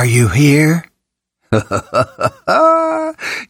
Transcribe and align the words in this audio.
Are 0.00 0.06
you 0.06 0.28
here? 0.28 0.86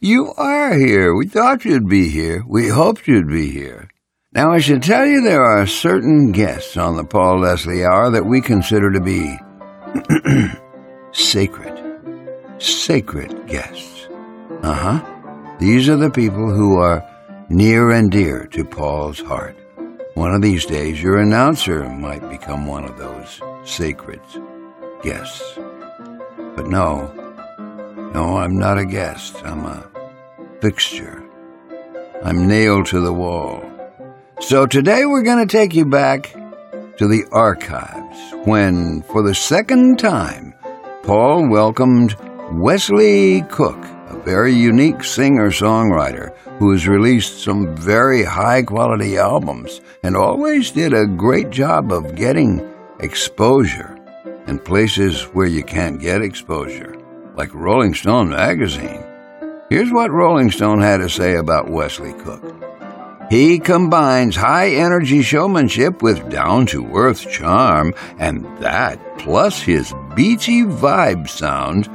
you 0.01 0.33
are 0.33 0.73
here. 0.77 1.15
We 1.15 1.25
thought 1.25 1.63
you'd 1.63 1.87
be 1.87 2.09
here. 2.09 2.43
We 2.45 2.67
hoped 2.67 3.07
you'd 3.07 3.29
be 3.29 3.49
here. 3.49 3.87
Now, 4.33 4.51
I 4.51 4.59
should 4.59 4.83
tell 4.83 5.05
you 5.05 5.21
there 5.21 5.45
are 5.45 5.65
certain 5.65 6.33
guests 6.33 6.75
on 6.75 6.97
the 6.97 7.05
Paul 7.05 7.39
Leslie 7.39 7.85
Hour 7.85 8.11
that 8.11 8.25
we 8.25 8.41
consider 8.41 8.91
to 8.91 8.99
be 8.99 9.37
sacred. 11.13 11.81
Sacred 12.57 13.47
guests. 13.47 14.09
Uh 14.61 14.73
huh. 14.73 15.55
These 15.57 15.87
are 15.87 15.95
the 15.95 16.11
people 16.11 16.53
who 16.53 16.75
are 16.79 17.01
near 17.47 17.91
and 17.91 18.11
dear 18.11 18.45
to 18.47 18.65
Paul's 18.65 19.21
heart. 19.21 19.55
One 20.15 20.35
of 20.35 20.41
these 20.41 20.65
days, 20.65 21.01
your 21.01 21.19
announcer 21.19 21.87
might 21.87 22.29
become 22.29 22.65
one 22.67 22.83
of 22.83 22.97
those 22.97 23.39
sacred 23.63 24.19
guests. 25.01 25.57
But 26.61 26.69
no, 26.69 27.11
no, 28.13 28.37
I'm 28.37 28.55
not 28.55 28.77
a 28.77 28.85
guest. 28.85 29.35
I'm 29.43 29.65
a 29.65 29.89
fixture. 30.61 31.23
I'm 32.23 32.47
nailed 32.47 32.85
to 32.87 32.99
the 32.99 33.11
wall. 33.11 33.63
So 34.41 34.67
today 34.67 35.07
we're 35.07 35.23
going 35.23 35.47
to 35.47 35.51
take 35.51 35.73
you 35.73 35.85
back 35.85 36.31
to 36.97 37.07
the 37.07 37.25
archives 37.31 38.19
when, 38.45 39.01
for 39.01 39.23
the 39.23 39.33
second 39.33 39.97
time, 39.97 40.53
Paul 41.01 41.49
welcomed 41.49 42.15
Wesley 42.51 43.41
Cook, 43.49 43.83
a 44.09 44.21
very 44.23 44.53
unique 44.53 45.03
singer 45.03 45.49
songwriter 45.49 46.37
who 46.59 46.71
has 46.73 46.87
released 46.87 47.39
some 47.39 47.75
very 47.75 48.23
high 48.23 48.61
quality 48.61 49.17
albums 49.17 49.81
and 50.03 50.15
always 50.15 50.69
did 50.69 50.93
a 50.93 51.07
great 51.07 51.49
job 51.49 51.91
of 51.91 52.13
getting 52.13 52.71
exposure 52.99 53.97
in 54.51 54.59
places 54.59 55.23
where 55.33 55.47
you 55.47 55.63
can't 55.63 56.01
get 56.01 56.21
exposure, 56.21 56.93
like 57.35 57.53
Rolling 57.53 57.93
Stone 57.93 58.29
magazine. 58.31 59.01
Here's 59.69 59.93
what 59.93 60.11
Rolling 60.11 60.51
Stone 60.51 60.81
had 60.81 60.97
to 60.97 61.09
say 61.09 61.35
about 61.37 61.69
Wesley 61.69 62.11
Cook. 62.11 62.43
He 63.29 63.59
combines 63.59 64.35
high 64.35 64.71
energy 64.71 65.21
showmanship 65.21 66.01
with 66.01 66.29
down 66.29 66.65
to 66.65 66.85
earth 66.93 67.31
charm, 67.31 67.93
and 68.19 68.45
that, 68.57 68.99
plus 69.19 69.61
his 69.61 69.93
beachy 70.17 70.63
vibe 70.63 71.29
sound, 71.29 71.87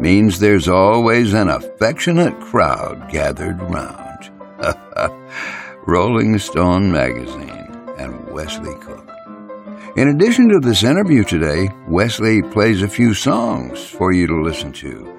means 0.00 0.38
there's 0.38 0.66
always 0.66 1.34
an 1.34 1.50
affectionate 1.50 2.40
crowd 2.40 3.10
gathered 3.10 3.60
round. 3.64 4.30
Rolling 5.86 6.38
Stone 6.38 6.90
Magazine 6.90 7.68
and 7.98 8.32
Wesley 8.32 8.74
Cook. 8.80 9.07
In 9.98 10.10
addition 10.10 10.48
to 10.50 10.60
this 10.60 10.84
interview 10.84 11.24
today, 11.24 11.70
Wesley 11.88 12.40
plays 12.40 12.82
a 12.82 12.88
few 12.88 13.14
songs 13.14 13.84
for 13.84 14.12
you 14.12 14.28
to 14.28 14.42
listen 14.44 14.72
to. 14.74 15.12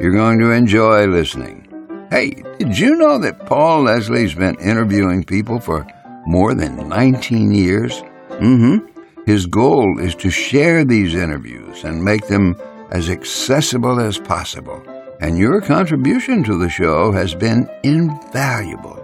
You're 0.00 0.14
going 0.14 0.38
to 0.38 0.52
enjoy 0.52 1.06
listening. 1.06 1.68
Hey, 2.08 2.42
did 2.58 2.78
you 2.78 2.96
know 2.96 3.18
that 3.18 3.44
Paul 3.44 3.82
Leslie's 3.82 4.34
been 4.34 4.58
interviewing 4.58 5.22
people 5.22 5.60
for 5.60 5.86
more 6.24 6.54
than 6.54 6.88
19 6.88 7.52
years? 7.52 8.00
Mm 8.40 8.56
hmm. 8.80 9.22
His 9.26 9.44
goal 9.44 9.98
is 10.00 10.14
to 10.14 10.30
share 10.30 10.82
these 10.82 11.14
interviews 11.14 11.84
and 11.84 12.02
make 12.02 12.26
them 12.28 12.56
as 12.90 13.10
accessible 13.10 14.00
as 14.00 14.16
possible. 14.16 14.82
And 15.20 15.36
your 15.36 15.60
contribution 15.60 16.42
to 16.44 16.56
the 16.56 16.70
show 16.70 17.12
has 17.12 17.34
been 17.34 17.68
invaluable. 17.82 18.98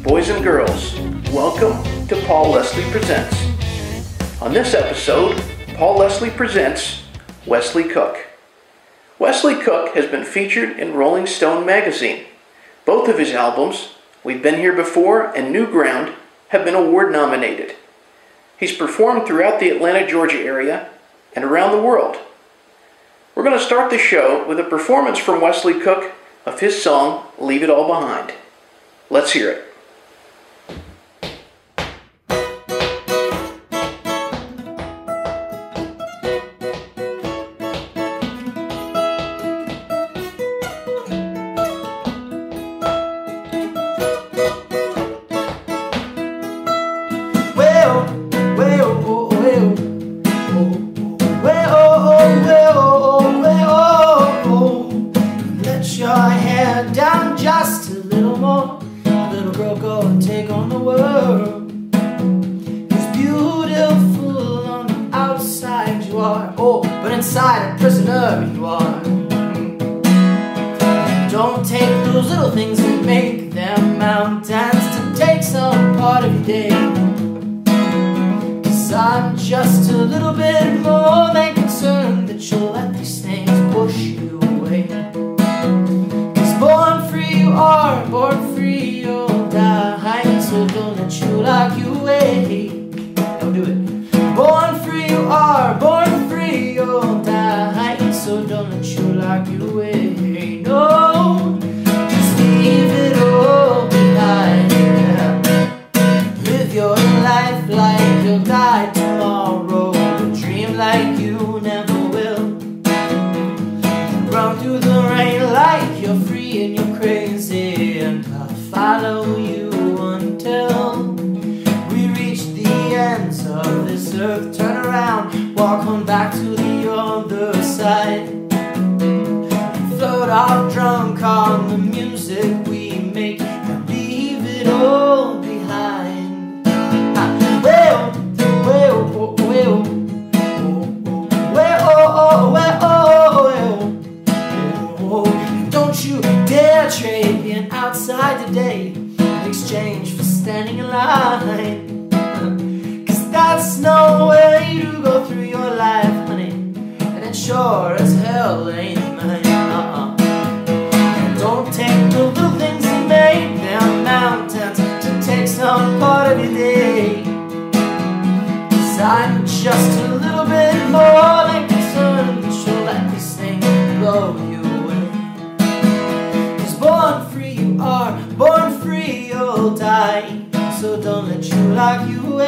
Boys 0.04 0.30
and 0.30 0.44
girls, 0.44 0.96
welcome 1.30 2.08
to 2.08 2.20
Paul 2.26 2.50
Leslie 2.50 2.90
Presents. 2.90 4.42
On 4.42 4.52
this 4.52 4.74
episode, 4.74 5.40
Paul 5.76 6.00
Leslie 6.00 6.32
presents 6.32 7.04
Wesley 7.46 7.84
Cook. 7.84 8.18
Wesley 9.20 9.54
Cook 9.54 9.94
has 9.94 10.08
been 10.08 10.26
featured 10.26 10.80
in 10.80 10.96
Rolling 10.96 11.28
Stone 11.28 11.68
magazine. 11.68 12.26
Both 12.84 13.10
of 13.10 13.20
his 13.20 13.34
albums, 13.34 13.90
We've 14.24 14.42
Been 14.42 14.58
Here 14.58 14.74
Before 14.74 15.36
and 15.36 15.54
New 15.54 15.68
Ground, 15.68 16.16
have 16.50 16.66
been 16.66 16.74
award 16.74 17.12
nominated. 17.12 17.76
He's 18.58 18.76
performed 18.76 19.28
throughout 19.28 19.60
the 19.60 19.70
Atlanta, 19.70 20.08
Georgia 20.08 20.40
area 20.40 20.90
and 21.36 21.46
around 21.46 21.72
the 21.74 21.82
world. 21.82 22.18
We're 23.36 23.44
going 23.44 23.58
to 23.58 23.64
start 23.64 23.92
the 23.92 24.00
show 24.00 24.48
with 24.48 24.60
a 24.60 24.64
performance 24.64 25.20
from 25.20 25.42
Wesley 25.42 25.80
Cook 25.80 26.12
of 26.44 26.60
his 26.60 26.82
song 26.82 27.28
Leave 27.38 27.62
It 27.62 27.70
All 27.70 27.88
Behind. 27.88 28.34
Let's 29.12 29.34
hear 29.34 29.52
it. 29.52 29.71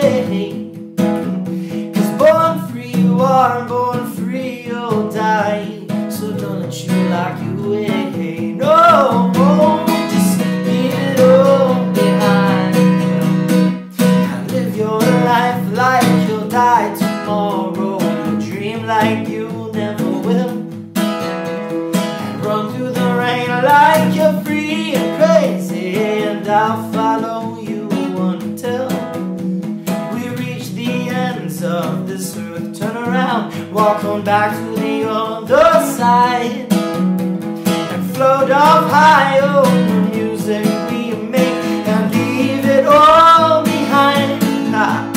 Lock 0.04 0.53
back 34.24 34.56
to 34.56 34.80
the 34.80 35.10
other 35.10 35.86
side. 35.98 36.72
And 36.72 38.16
float 38.16 38.52
off 38.52 38.90
high 38.90 39.40
over 39.40 39.70
the 39.70 40.16
music 40.16 40.66
we 40.90 41.14
make 41.14 41.88
and 41.88 42.14
leave 42.14 42.66
it 42.66 42.86
all 42.86 43.64
behind. 43.64 44.42
Ah. 44.74 45.12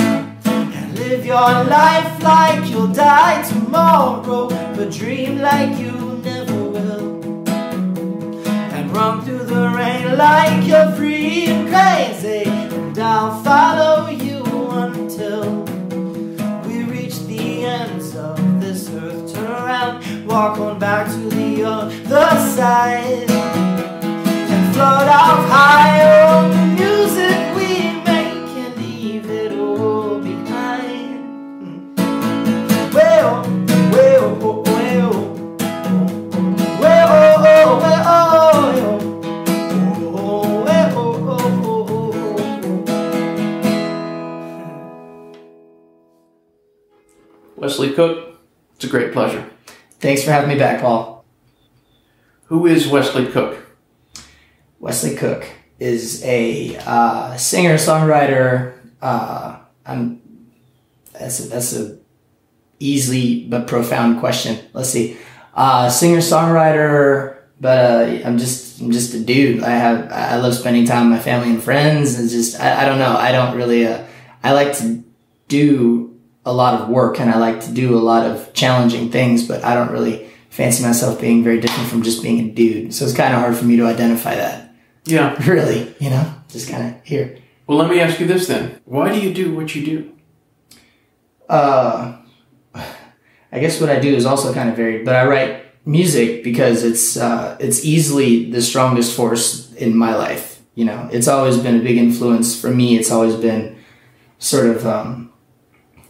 And 0.46 0.98
live 0.98 1.24
your 1.24 1.64
life 1.64 2.22
like 2.22 2.68
you'll 2.68 2.92
die 2.92 3.42
tomorrow, 3.42 4.48
but 4.48 4.90
dream 4.90 5.38
like 5.38 5.78
you 5.78 6.20
never 6.24 6.64
will. 6.64 7.48
And 7.48 8.92
run 8.92 9.24
through 9.24 9.44
the 9.44 9.68
rain 9.68 10.16
like 10.16 10.66
you're 10.66 10.90
free 10.92 11.46
and 11.46 11.68
crazy, 11.68 12.44
and 12.48 12.98
I'll 12.98 13.40
follow 13.42 14.08
you 14.08 14.42
until 14.70 15.65
walk 20.36 20.58
on 20.58 20.78
back 20.78 21.08
to 21.08 21.30
the 21.30 21.64
other 21.64 21.96
side, 22.54 23.30
and 23.30 24.74
float 24.74 25.08
off 25.08 25.48
high 25.48 26.04
the 26.52 26.66
music 26.76 27.56
we 27.56 27.68
make 28.04 28.44
leave 28.76 29.30
it 29.30 29.52
all 29.58 30.20
behind. 30.20 31.96
Well, 32.92 33.48
well, 33.90 34.36
well, 34.36 34.62
well, 36.82 37.08
well, 37.40 37.80
oh, 38.06 38.28
well, 40.66 40.66
well. 40.66 41.00
Wesley 47.56 47.90
Cook, 47.94 48.38
it's 48.74 48.84
a 48.84 48.88
great 48.88 49.14
pleasure. 49.14 49.55
Thanks 50.06 50.22
for 50.22 50.30
having 50.30 50.50
me 50.50 50.54
back, 50.56 50.82
Paul. 50.82 51.24
Who 52.44 52.66
is 52.66 52.86
Wesley 52.86 53.26
Cook? 53.26 53.58
Wesley 54.78 55.16
Cook 55.16 55.44
is 55.80 56.22
a 56.22 56.76
uh, 56.86 57.36
singer 57.36 57.74
songwriter. 57.74 58.78
Uh, 59.02 59.58
I'm 59.84 60.22
that's 61.12 61.40
a, 61.40 61.48
that's 61.48 61.76
a 61.76 61.98
easily 62.78 63.46
but 63.48 63.66
profound 63.66 64.20
question. 64.20 64.64
Let's 64.74 64.90
see, 64.90 65.16
uh, 65.54 65.90
singer 65.90 66.18
songwriter, 66.18 67.38
but 67.60 67.76
uh, 67.76 68.24
I'm 68.24 68.38
just 68.38 68.80
I'm 68.80 68.92
just 68.92 69.12
a 69.12 69.18
dude. 69.18 69.64
I 69.64 69.70
have 69.70 70.12
I 70.12 70.36
love 70.36 70.54
spending 70.54 70.84
time 70.84 71.10
with 71.10 71.18
my 71.18 71.24
family 71.24 71.50
and 71.50 71.60
friends, 71.60 72.16
and 72.16 72.30
just 72.30 72.60
I, 72.60 72.82
I 72.82 72.84
don't 72.84 73.00
know. 73.00 73.16
I 73.16 73.32
don't 73.32 73.56
really 73.56 73.88
uh, 73.88 74.04
I 74.44 74.52
like 74.52 74.72
to 74.78 75.02
do 75.48 76.05
a 76.46 76.52
lot 76.52 76.80
of 76.80 76.88
work 76.88 77.20
and 77.20 77.28
I 77.28 77.38
like 77.38 77.60
to 77.62 77.72
do 77.72 77.98
a 77.98 78.00
lot 78.00 78.24
of 78.24 78.52
challenging 78.54 79.10
things, 79.10 79.46
but 79.46 79.64
I 79.64 79.74
don't 79.74 79.90
really 79.90 80.30
fancy 80.48 80.82
myself 80.82 81.20
being 81.20 81.44
very 81.44 81.60
different 81.60 81.90
from 81.90 82.02
just 82.02 82.22
being 82.22 82.48
a 82.48 82.50
dude. 82.50 82.94
So 82.94 83.04
it's 83.04 83.14
kind 83.14 83.34
of 83.34 83.40
hard 83.40 83.56
for 83.56 83.64
me 83.64 83.76
to 83.76 83.84
identify 83.84 84.36
that. 84.36 84.72
Yeah. 85.04 85.36
Really, 85.46 85.94
you 86.00 86.08
know, 86.08 86.32
just 86.48 86.70
kind 86.70 86.94
of 86.94 87.04
here. 87.04 87.36
Well, 87.66 87.76
let 87.78 87.90
me 87.90 88.00
ask 88.00 88.20
you 88.20 88.26
this 88.26 88.46
then. 88.46 88.80
Why 88.84 89.12
do 89.12 89.20
you 89.20 89.34
do 89.34 89.54
what 89.54 89.74
you 89.74 89.84
do? 89.84 90.12
Uh, 91.48 92.16
I 92.74 93.58
guess 93.58 93.80
what 93.80 93.90
I 93.90 93.98
do 93.98 94.14
is 94.14 94.24
also 94.24 94.54
kind 94.54 94.68
of 94.68 94.76
varied, 94.76 95.04
but 95.04 95.16
I 95.16 95.26
write 95.26 95.64
music 95.84 96.44
because 96.44 96.84
it's 96.84 97.16
uh, 97.16 97.56
it's 97.58 97.84
easily 97.84 98.50
the 98.50 98.62
strongest 98.62 99.16
force 99.16 99.72
in 99.74 99.96
my 99.96 100.14
life. 100.14 100.62
You 100.74 100.84
know, 100.84 101.08
it's 101.12 101.28
always 101.28 101.56
been 101.56 101.76
a 101.80 101.82
big 101.82 101.96
influence 101.96 102.60
for 102.60 102.70
me. 102.70 102.96
It's 102.96 103.10
always 103.10 103.34
been 103.36 103.76
sort 104.38 104.66
of 104.66 104.86
um, 104.86 105.32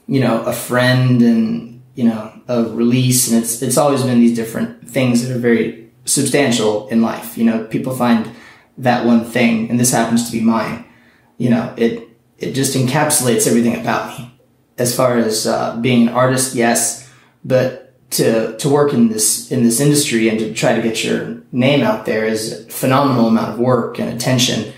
you 0.06 0.20
know 0.20 0.42
a 0.42 0.52
friend 0.52 1.22
and 1.22 1.82
you 1.94 2.04
know 2.04 2.32
a 2.48 2.64
release, 2.64 3.30
and 3.30 3.42
it's 3.42 3.62
it's 3.62 3.76
always 3.76 4.02
been 4.02 4.20
these 4.20 4.36
different 4.36 4.88
things 4.88 5.26
that 5.26 5.34
are 5.34 5.38
very 5.38 5.88
substantial 6.04 6.88
in 6.88 7.02
life. 7.02 7.36
You 7.36 7.44
know, 7.44 7.64
people 7.64 7.94
find 7.94 8.30
that 8.78 9.04
one 9.04 9.25
thing, 9.25 9.70
and 9.70 9.80
this 9.80 9.92
happens 9.92 10.26
to 10.26 10.32
be 10.32 10.42
mine. 10.42 10.84
You 11.38 11.50
know, 11.50 11.75
it 11.76 12.08
it 12.38 12.52
just 12.52 12.76
encapsulates 12.76 13.46
everything 13.46 13.78
about 13.80 14.18
me. 14.18 14.32
As 14.78 14.94
far 14.94 15.16
as 15.16 15.46
uh, 15.46 15.76
being 15.78 16.08
an 16.08 16.14
artist, 16.14 16.54
yes, 16.54 17.10
but 17.44 17.86
to 18.10 18.56
to 18.58 18.68
work 18.68 18.92
in 18.92 19.08
this 19.08 19.50
in 19.50 19.64
this 19.64 19.80
industry 19.80 20.28
and 20.28 20.38
to 20.38 20.54
try 20.54 20.75
to 20.75 20.82
get 20.82 21.02
your 21.02 21.42
name 21.50 21.82
out 21.82 22.06
there 22.06 22.25
is 22.25 22.52
a 22.52 22.70
phenomenal 22.70 23.28
amount 23.28 23.54
of 23.54 23.58
work 23.58 23.98
and 23.98 24.12
attention. 24.12 24.72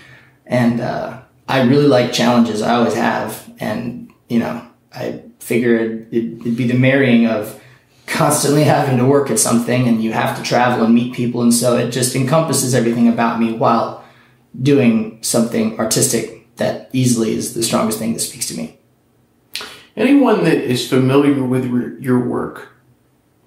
And 0.45 0.81
uh, 0.81 1.21
I 1.47 1.61
really 1.63 1.87
like 1.87 2.11
challenges. 2.11 2.61
I 2.61 2.75
always 2.75 2.95
have, 2.95 3.47
and 3.59 4.11
you 4.29 4.39
know, 4.39 4.65
I 4.99 5.23
figured 5.39 6.07
it'd, 6.11 6.41
it'd 6.41 6.57
be 6.57 6.67
the 6.67 6.77
marrying 6.77 7.25
of 7.25 7.61
constantly 8.05 8.63
having 8.63 8.97
to 8.97 9.05
work 9.05 9.31
at 9.31 9.39
something 9.39 9.87
and 9.87 10.03
you 10.03 10.11
have 10.11 10.35
to 10.37 10.43
travel 10.43 10.83
and 10.83 10.93
meet 10.93 11.13
people. 11.13 11.41
And 11.41 11.53
so 11.53 11.77
it 11.77 11.91
just 11.91 12.15
encompasses 12.15 12.75
everything 12.75 13.07
about 13.07 13.39
me 13.39 13.53
while 13.53 14.03
doing 14.61 15.19
something 15.21 15.79
artistic 15.79 16.55
that 16.57 16.89
easily 16.91 17.33
is 17.33 17.53
the 17.53 17.63
strongest 17.63 17.99
thing 17.99 18.13
that 18.13 18.19
speaks 18.19 18.47
to 18.47 18.57
me. 18.57 18.77
Anyone 19.95 20.43
that 20.43 20.57
is 20.57 20.87
familiar 20.87 21.43
with 21.43 21.65
your- 21.65 21.97
your 21.99 22.19
work 22.19 22.69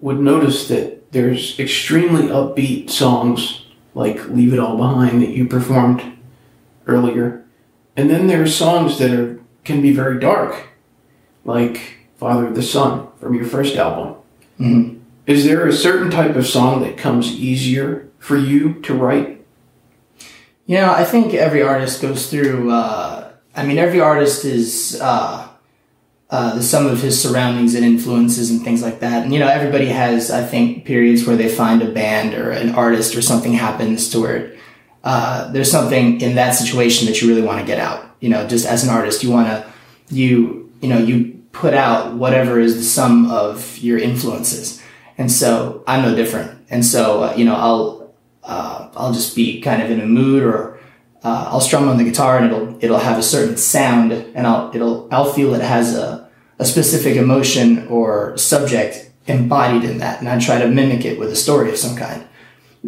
would 0.01 0.21
notice 0.21 0.69
that 0.69 1.13
there's 1.13 1.59
extremely 1.59 2.29
upbeat 2.29 2.89
songs 2.89 3.67
like 3.95 4.29
Leave 4.31 4.55
It 4.55 4.59
All 4.59 4.77
Behind 4.77 5.21
that 5.21 5.31
you 5.31 5.45
performed 5.45 6.03
earlier. 6.87 7.45
And 7.97 8.09
then 8.09 8.27
there 8.27 8.43
are 8.43 8.47
songs 8.47 8.99
that 8.99 9.11
are 9.11 9.41
can 9.65 9.81
be 9.81 9.93
very 9.93 10.19
dark, 10.19 10.72
like 11.45 11.99
Father 12.19 12.47
of 12.47 12.55
the 12.55 12.63
Sun 12.63 13.09
from 13.21 13.35
your 13.35 13.45
first 13.45 13.77
album. 13.77 14.15
Mhm. 14.61 14.99
Is 15.27 15.45
there 15.45 15.67
a 15.67 15.73
certain 15.73 16.11
type 16.11 16.37
of 16.37 16.47
song 16.47 16.83
that 16.83 16.97
comes 16.97 17.33
easier 17.33 18.09
for 18.19 18.37
you 18.37 18.75
to 18.83 18.95
write? 18.95 19.41
You 20.67 20.79
know, 20.79 20.93
I 20.93 21.05
think 21.05 21.35
every 21.35 21.63
artist 21.63 22.03
goes 22.03 22.27
through. 22.29 22.71
Uh, 22.71 23.25
I 23.55 23.65
mean, 23.67 23.79
every 23.79 24.01
artist 24.01 24.45
is 24.45 24.99
uh, 25.01 25.47
uh, 26.31 26.55
the 26.55 26.63
sum 26.63 26.87
of 26.87 27.03
his 27.03 27.21
surroundings 27.21 27.75
and 27.75 27.85
influences 27.85 28.51
and 28.51 28.63
things 28.63 28.83
like 28.83 29.01
that. 29.01 29.25
And 29.25 29.33
you 29.33 29.39
know, 29.39 29.49
everybody 29.49 29.87
has, 29.87 30.31
I 30.31 30.43
think, 30.43 30.85
periods 30.85 31.27
where 31.27 31.37
they 31.37 31.49
find 31.49 31.83
a 31.83 31.91
band 31.91 32.35
or 32.35 32.51
an 32.51 32.75
artist 32.75 33.15
or 33.15 33.23
something 33.23 33.53
happens 33.53 34.09
to 34.11 34.21
where 34.21 34.53
uh, 35.05 35.51
there's 35.53 35.71
something 35.71 36.21
in 36.21 36.37
that 36.37 36.53
situation 36.53 37.07
that 37.07 37.21
you 37.21 37.29
really 37.29 37.43
want 37.43 37.61
to 37.61 37.67
get 37.67 37.79
out. 37.79 38.07
You 38.21 38.31
know, 38.31 38.47
just 38.47 38.67
as 38.67 38.83
an 38.85 38.91
artist, 38.91 39.23
you 39.23 39.31
want 39.31 39.49
to 39.49 39.67
you 40.09 40.71
you 40.81 40.89
know 40.89 40.99
you 40.99 41.32
put 41.53 41.75
out 41.75 42.15
whatever 42.15 42.59
is 42.59 42.77
the 42.77 42.83
sum 42.83 43.31
of 43.31 43.79
your 43.79 43.99
influences. 43.99 44.83
And 45.19 45.31
so 45.31 45.85
I'm 45.87 46.03
no 46.03 46.15
different. 46.15 46.59
And 46.71 46.85
so 46.85 47.25
uh, 47.25 47.35
you 47.37 47.45
know, 47.45 47.55
I'll 47.55 48.15
uh, 48.43 48.89
I'll 48.97 49.13
just 49.13 49.37
be 49.37 49.61
kind 49.61 49.83
of 49.83 49.91
in 49.91 50.01
a 50.01 50.07
mood 50.07 50.43
or 50.43 50.81
uh, 51.23 51.49
I'll 51.51 51.61
strum 51.61 51.89
on 51.89 51.99
the 51.99 52.05
guitar 52.05 52.39
and 52.39 52.47
it'll 52.47 52.85
it'll 52.85 52.99
have 52.99 53.19
a 53.19 53.23
certain 53.23 53.57
sound 53.57 54.13
and 54.13 54.47
I'll 54.47 54.75
it'll 54.75 55.09
I'll 55.13 55.33
feel 55.33 55.55
it 55.55 55.63
has 55.63 55.95
a, 55.95 56.29
a 56.59 56.65
specific 56.65 57.17
emotion 57.17 57.87
or 57.89 58.37
subject 58.37 59.11
embodied 59.27 59.89
in 59.89 59.99
that 59.99 60.19
and 60.19 60.29
I 60.29 60.41
try 60.41 60.59
to 60.59 60.67
mimic 60.67 61.05
it 61.05 61.19
with 61.19 61.31
a 61.31 61.37
story 61.37 61.71
of 61.71 61.77
some 61.77 61.97
kind. 61.97 62.27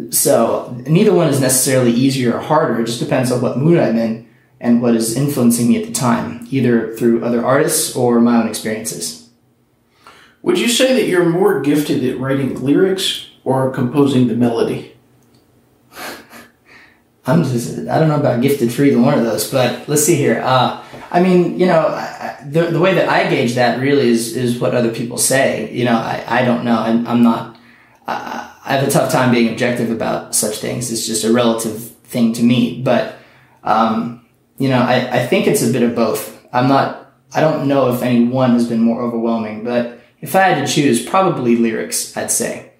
So 0.09 0.75
neither 0.85 1.13
one 1.13 1.29
is 1.29 1.39
necessarily 1.39 1.91
easier 1.91 2.35
or 2.35 2.41
harder. 2.41 2.81
It 2.81 2.87
just 2.87 2.99
depends 2.99 3.31
on 3.31 3.39
what 3.41 3.57
mood 3.57 3.79
I'm 3.79 3.97
in 3.97 4.24
and 4.59 4.81
what 4.81 4.95
is 4.95 5.15
influencing 5.15 5.67
me 5.67 5.81
at 5.81 5.87
the 5.87 5.93
time, 5.93 6.47
either 6.49 6.95
through 6.95 7.23
other 7.23 7.45
artists 7.45 7.95
or 7.95 8.19
my 8.19 8.41
own 8.41 8.47
experiences. 8.47 9.29
Would 10.41 10.59
you 10.59 10.67
say 10.67 10.93
that 10.93 11.07
you're 11.07 11.25
more 11.25 11.61
gifted 11.61 12.03
at 12.03 12.19
writing 12.19 12.61
lyrics 12.61 13.29
or 13.43 13.71
composing 13.71 14.27
the 14.27 14.35
melody? 14.35 14.95
I'm 17.25 17.43
just, 17.43 17.79
I 17.87 17.99
don't 17.99 18.09
know 18.09 18.19
about 18.19 18.41
gifted 18.41 18.71
for 18.71 18.83
either 18.83 19.01
one 19.01 19.17
of 19.17 19.23
those, 19.23 19.49
but 19.49 19.89
let's 19.89 20.03
see 20.03 20.15
here. 20.15 20.41
Uh, 20.41 20.83
I 21.09 21.21
mean, 21.21 21.59
you 21.59 21.65
know, 21.65 21.87
I, 21.87 22.37
the, 22.47 22.65
the 22.65 22.79
way 22.79 22.93
that 22.93 23.09
I 23.09 23.27
gauge 23.29 23.55
that 23.55 23.79
really 23.79 24.09
is, 24.09 24.35
is 24.35 24.59
what 24.59 24.75
other 24.75 24.93
people 24.93 25.17
say. 25.17 25.71
You 25.73 25.85
know, 25.85 25.97
I, 25.97 26.23
I 26.27 26.45
don't 26.45 26.63
know. 26.63 26.77
I'm, 26.77 27.07
I'm 27.07 27.23
not, 27.23 27.57
I, 28.07 28.53
I 28.63 28.73
have 28.75 28.87
a 28.87 28.91
tough 28.91 29.11
time 29.11 29.33
being 29.33 29.51
objective 29.51 29.89
about 29.89 30.35
such 30.35 30.57
things. 30.57 30.91
It's 30.91 31.07
just 31.07 31.23
a 31.23 31.33
relative 31.33 31.91
thing 32.03 32.33
to 32.33 32.43
me. 32.43 32.81
But, 32.83 33.17
um, 33.63 34.24
you 34.57 34.69
know, 34.69 34.79
I, 34.79 35.21
I 35.21 35.27
think 35.27 35.47
it's 35.47 35.63
a 35.63 35.71
bit 35.71 35.83
of 35.83 35.95
both. 35.95 36.45
I'm 36.53 36.67
not, 36.67 37.11
I 37.33 37.41
don't 37.41 37.67
know 37.67 37.93
if 37.93 38.01
any 38.01 38.25
one 38.25 38.51
has 38.51 38.67
been 38.67 38.79
more 38.79 39.01
overwhelming, 39.01 39.63
but 39.63 39.99
if 40.21 40.35
I 40.35 40.41
had 40.43 40.65
to 40.65 40.73
choose, 40.73 41.05
probably 41.05 41.55
lyrics, 41.55 42.15
I'd 42.15 42.31
say. 42.31 42.71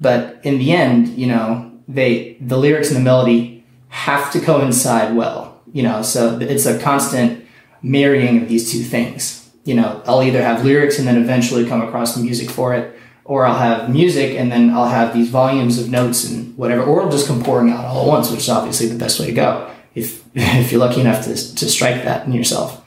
But 0.00 0.40
in 0.42 0.58
the 0.58 0.72
end, 0.72 1.08
you 1.08 1.26
know, 1.26 1.72
they, 1.86 2.36
the 2.40 2.56
lyrics 2.56 2.88
and 2.88 2.96
the 2.96 3.02
melody, 3.02 3.64
have 3.90 4.30
to 4.32 4.40
coincide 4.40 5.16
well, 5.16 5.62
you 5.72 5.82
know, 5.82 6.02
so 6.02 6.38
it's 6.38 6.66
a 6.66 6.78
constant 6.78 7.44
marrying 7.82 8.42
of 8.42 8.48
these 8.48 8.70
two 8.70 8.82
things. 8.82 9.50
You 9.64 9.74
know, 9.74 10.02
I'll 10.06 10.22
either 10.22 10.42
have 10.42 10.64
lyrics 10.64 10.98
and 10.98 11.08
then 11.08 11.16
eventually 11.16 11.66
come 11.66 11.80
across 11.80 12.14
the 12.14 12.22
music 12.22 12.50
for 12.50 12.74
it, 12.74 12.98
or 13.24 13.46
I'll 13.46 13.58
have 13.58 13.90
music 13.90 14.36
and 14.36 14.52
then 14.52 14.70
I'll 14.70 14.88
have 14.88 15.14
these 15.14 15.30
volumes 15.30 15.78
of 15.78 15.90
notes 15.90 16.24
and 16.24 16.56
whatever, 16.56 16.82
or 16.82 17.02
I'll 17.02 17.10
just 17.10 17.26
come 17.26 17.42
pouring 17.42 17.70
out 17.70 17.84
all 17.84 18.02
at 18.02 18.08
once, 18.08 18.30
which 18.30 18.40
is 18.40 18.48
obviously 18.48 18.88
the 18.88 18.98
best 18.98 19.18
way 19.20 19.26
to 19.26 19.32
go 19.32 19.70
if, 19.98 20.24
if 20.34 20.72
you're 20.72 20.80
lucky 20.80 21.00
enough 21.00 21.24
to, 21.24 21.34
to 21.34 21.68
strike 21.68 22.04
that 22.04 22.26
in 22.26 22.32
yourself. 22.32 22.84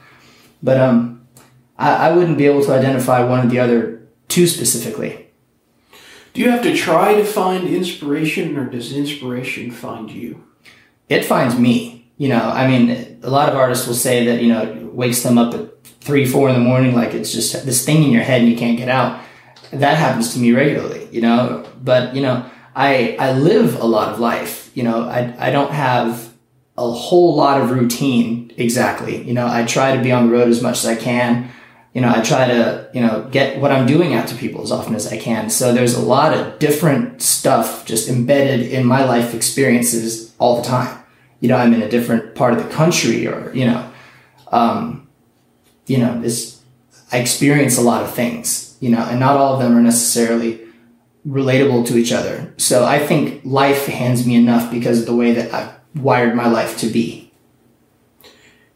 But 0.62 0.78
um, 0.78 1.26
I, 1.78 2.08
I 2.08 2.12
wouldn't 2.12 2.38
be 2.38 2.46
able 2.46 2.64
to 2.64 2.72
identify 2.72 3.24
one 3.24 3.46
or 3.46 3.48
the 3.48 3.58
other 3.58 4.06
too 4.28 4.46
specifically. 4.46 5.28
Do 6.32 6.40
you 6.40 6.50
have 6.50 6.62
to 6.62 6.74
try 6.74 7.14
to 7.14 7.24
find 7.24 7.68
inspiration 7.68 8.56
or 8.56 8.64
does 8.64 8.92
inspiration 8.92 9.70
find 9.70 10.10
you? 10.10 10.44
it 11.12 11.24
finds 11.24 11.58
me. 11.58 12.10
You 12.18 12.28
know, 12.28 12.40
I 12.40 12.68
mean, 12.68 13.18
a 13.22 13.30
lot 13.30 13.48
of 13.48 13.56
artists 13.56 13.86
will 13.86 13.94
say 13.94 14.26
that, 14.26 14.42
you 14.42 14.52
know, 14.52 14.62
it 14.62 14.94
wakes 14.94 15.22
them 15.22 15.38
up 15.38 15.54
at 15.54 15.84
three, 15.84 16.26
four 16.26 16.48
in 16.48 16.54
the 16.54 16.60
morning, 16.60 16.94
like 16.94 17.14
it's 17.14 17.32
just 17.32 17.64
this 17.66 17.84
thing 17.84 18.02
in 18.02 18.10
your 18.10 18.22
head 18.22 18.42
and 18.42 18.50
you 18.50 18.56
can't 18.56 18.76
get 18.76 18.88
out. 18.88 19.20
That 19.72 19.96
happens 19.96 20.32
to 20.34 20.38
me 20.38 20.52
regularly, 20.52 21.08
you 21.10 21.20
know, 21.20 21.66
but, 21.82 22.14
you 22.14 22.22
know, 22.22 22.48
I, 22.76 23.16
I 23.18 23.32
live 23.32 23.80
a 23.80 23.86
lot 23.86 24.12
of 24.12 24.20
life, 24.20 24.70
you 24.74 24.82
know, 24.82 25.08
I, 25.08 25.34
I 25.38 25.50
don't 25.50 25.72
have 25.72 26.31
a 26.88 26.92
whole 26.92 27.34
lot 27.34 27.60
of 27.60 27.70
routine 27.70 28.52
exactly. 28.56 29.22
You 29.22 29.34
know, 29.34 29.46
I 29.46 29.64
try 29.64 29.96
to 29.96 30.02
be 30.02 30.12
on 30.12 30.26
the 30.26 30.32
road 30.32 30.48
as 30.48 30.62
much 30.62 30.78
as 30.78 30.86
I 30.86 30.96
can. 30.96 31.50
You 31.94 32.00
know, 32.00 32.10
I 32.10 32.22
try 32.22 32.46
to, 32.46 32.88
you 32.94 33.02
know, 33.02 33.28
get 33.30 33.60
what 33.60 33.70
I'm 33.70 33.86
doing 33.86 34.14
out 34.14 34.28
to 34.28 34.34
people 34.34 34.62
as 34.62 34.72
often 34.72 34.94
as 34.94 35.12
I 35.12 35.18
can. 35.18 35.50
So 35.50 35.72
there's 35.72 35.94
a 35.94 36.00
lot 36.00 36.32
of 36.32 36.58
different 36.58 37.20
stuff 37.20 37.84
just 37.84 38.08
embedded 38.08 38.72
in 38.72 38.86
my 38.86 39.04
life 39.04 39.34
experiences 39.34 40.34
all 40.38 40.56
the 40.56 40.68
time 40.68 41.02
you 41.42 41.48
know, 41.48 41.56
I'm 41.56 41.74
in 41.74 41.82
a 41.82 41.88
different 41.88 42.36
part 42.36 42.54
of 42.54 42.62
the 42.62 42.70
country 42.70 43.26
or, 43.26 43.52
you 43.52 43.66
know, 43.66 43.92
um, 44.52 45.08
you 45.86 45.98
know, 45.98 46.20
this, 46.22 46.62
I 47.10 47.18
experience 47.18 47.76
a 47.76 47.82
lot 47.82 48.04
of 48.04 48.14
things, 48.14 48.76
you 48.78 48.90
know, 48.90 49.00
and 49.00 49.18
not 49.18 49.36
all 49.36 49.54
of 49.54 49.60
them 49.60 49.76
are 49.76 49.82
necessarily 49.82 50.60
relatable 51.26 51.84
to 51.88 51.96
each 51.96 52.12
other. 52.12 52.54
So 52.58 52.84
I 52.84 53.04
think 53.04 53.40
life 53.44 53.86
hands 53.86 54.24
me 54.24 54.36
enough 54.36 54.70
because 54.70 55.00
of 55.00 55.06
the 55.06 55.16
way 55.16 55.32
that 55.32 55.52
I've 55.52 55.74
wired 55.94 56.34
my 56.34 56.48
life 56.48 56.78
to 56.78 56.86
be. 56.86 57.32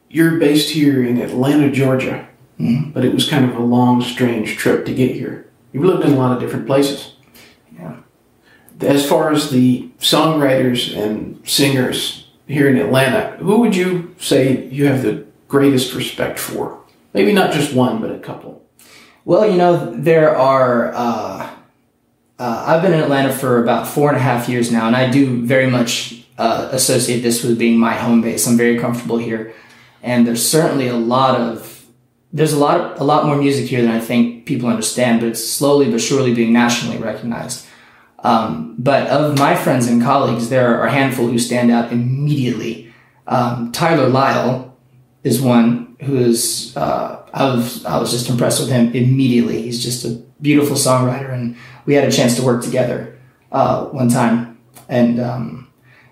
You're 0.08 0.38
based 0.38 0.70
here 0.70 1.04
in 1.04 1.20
Atlanta, 1.20 1.70
Georgia, 1.70 2.28
mm-hmm. 2.58 2.90
but 2.90 3.04
it 3.04 3.12
was 3.12 3.28
kind 3.28 3.44
of 3.44 3.56
a 3.56 3.62
long, 3.62 4.02
strange 4.02 4.56
trip 4.56 4.86
to 4.86 4.94
get 4.94 5.12
here. 5.12 5.50
You've 5.72 5.84
lived 5.84 6.04
in 6.04 6.12
a 6.12 6.16
lot 6.16 6.32
of 6.32 6.40
different 6.40 6.66
places. 6.66 7.16
Yeah. 7.74 7.96
As 8.80 9.08
far 9.08 9.32
as 9.32 9.50
the 9.50 9.90
songwriters 9.98 10.96
and 10.96 11.40
singers 11.46 12.28
here 12.46 12.68
in 12.68 12.78
Atlanta, 12.78 13.36
who 13.38 13.60
would 13.60 13.74
you 13.74 14.14
say 14.18 14.66
you 14.68 14.86
have 14.86 15.02
the 15.02 15.26
greatest 15.48 15.94
respect 15.94 16.38
for? 16.38 16.80
Maybe 17.12 17.32
not 17.32 17.52
just 17.52 17.74
one, 17.74 18.00
but 18.00 18.10
a 18.10 18.18
couple. 18.18 18.62
Well, 19.24 19.50
you 19.50 19.56
know, 19.56 19.92
there 19.96 20.36
are. 20.36 20.94
Uh, 20.94 21.50
uh, 22.38 22.64
I've 22.66 22.82
been 22.82 22.92
in 22.92 23.00
Atlanta 23.00 23.32
for 23.32 23.62
about 23.62 23.88
four 23.88 24.08
and 24.08 24.18
a 24.18 24.20
half 24.20 24.48
years 24.48 24.70
now, 24.70 24.86
and 24.86 24.94
I 24.94 25.10
do 25.10 25.44
very 25.46 25.66
much 25.66 26.25
uh, 26.38 26.68
associate 26.72 27.20
this 27.20 27.42
with 27.42 27.58
being 27.58 27.78
my 27.78 27.94
home 27.94 28.20
base. 28.20 28.46
I'm 28.46 28.56
very 28.56 28.78
comfortable 28.78 29.18
here, 29.18 29.54
and 30.02 30.26
there's 30.26 30.46
certainly 30.46 30.88
a 30.88 30.96
lot 30.96 31.40
of 31.40 31.84
there's 32.32 32.52
a 32.52 32.58
lot 32.58 32.98
a 33.00 33.04
lot 33.04 33.26
more 33.26 33.36
music 33.36 33.66
here 33.66 33.82
than 33.82 33.90
I 33.90 34.00
think 34.00 34.46
people 34.46 34.68
understand, 34.68 35.20
but 35.20 35.28
it's 35.28 35.44
slowly 35.44 35.90
but 35.90 36.00
surely 36.00 36.34
being 36.34 36.52
nationally 36.52 36.98
recognized. 36.98 37.66
Um, 38.26 38.74
but 38.78 39.06
of 39.08 39.38
my 39.38 39.54
friends 39.54 39.86
and 39.86 40.02
colleagues, 40.02 40.48
there 40.48 40.74
are 40.74 40.86
a 40.86 40.90
handful 40.90 41.28
who 41.28 41.38
stand 41.38 41.70
out 41.70 41.92
immediately. 41.92 42.92
Um, 43.26 43.72
Tyler 43.72 44.08
Lyle 44.08 44.76
is 45.22 45.40
one 45.40 45.96
who 46.02 46.16
is, 46.16 46.76
uh, 46.76 47.22
I, 47.32 47.44
was, 47.54 47.84
I 47.84 47.98
was 47.98 48.10
just 48.10 48.28
impressed 48.28 48.60
with 48.60 48.68
him 48.68 48.92
immediately. 48.92 49.62
He's 49.62 49.82
just 49.82 50.04
a 50.04 50.22
beautiful 50.40 50.76
songwriter, 50.76 51.32
and 51.32 51.56
we 51.84 51.94
had 51.94 52.06
a 52.08 52.12
chance 52.12 52.36
to 52.36 52.42
work 52.42 52.62
together 52.62 53.18
uh, 53.52 53.86
one 53.86 54.08
time. 54.08 54.58
And 54.88 55.20
um, 55.20 55.65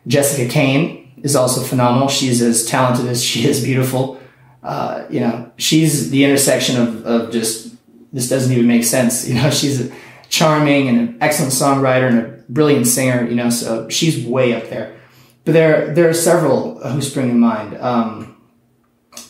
Jessica 0.06 0.50
Kane 0.50 1.12
is 1.22 1.34
also 1.34 1.62
phenomenal. 1.62 2.08
She's 2.08 2.42
as 2.42 2.66
talented 2.66 3.06
as 3.06 3.22
she 3.22 3.46
is 3.46 3.62
beautiful. 3.62 4.20
Uh, 4.62 5.04
you 5.10 5.20
know, 5.20 5.50
she's 5.56 6.10
the 6.10 6.24
intersection 6.24 6.80
of, 6.80 7.06
of 7.06 7.32
just, 7.32 7.74
this 8.12 8.28
doesn't 8.28 8.52
even 8.52 8.66
make 8.66 8.84
sense. 8.84 9.28
You 9.28 9.34
know, 9.34 9.50
she's 9.60 9.90
charming 10.28 10.88
and 10.88 10.98
an 10.98 11.18
excellent 11.20 11.52
songwriter 11.52 12.08
and 12.08 12.18
a 12.18 12.44
brilliant 12.48 12.86
singer, 12.86 13.26
you 13.28 13.34
know, 13.34 13.50
so 13.50 13.88
she's 13.88 14.26
way 14.26 14.54
up 14.54 14.68
there. 14.68 14.96
But 15.44 15.52
there, 15.52 15.94
there 15.94 16.08
are 16.08 16.14
several 16.14 16.80
who 16.80 17.02
spring 17.02 17.28
to 17.28 17.34
mind. 17.34 17.76
Um, 17.78 18.36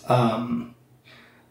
um, 0.08 0.74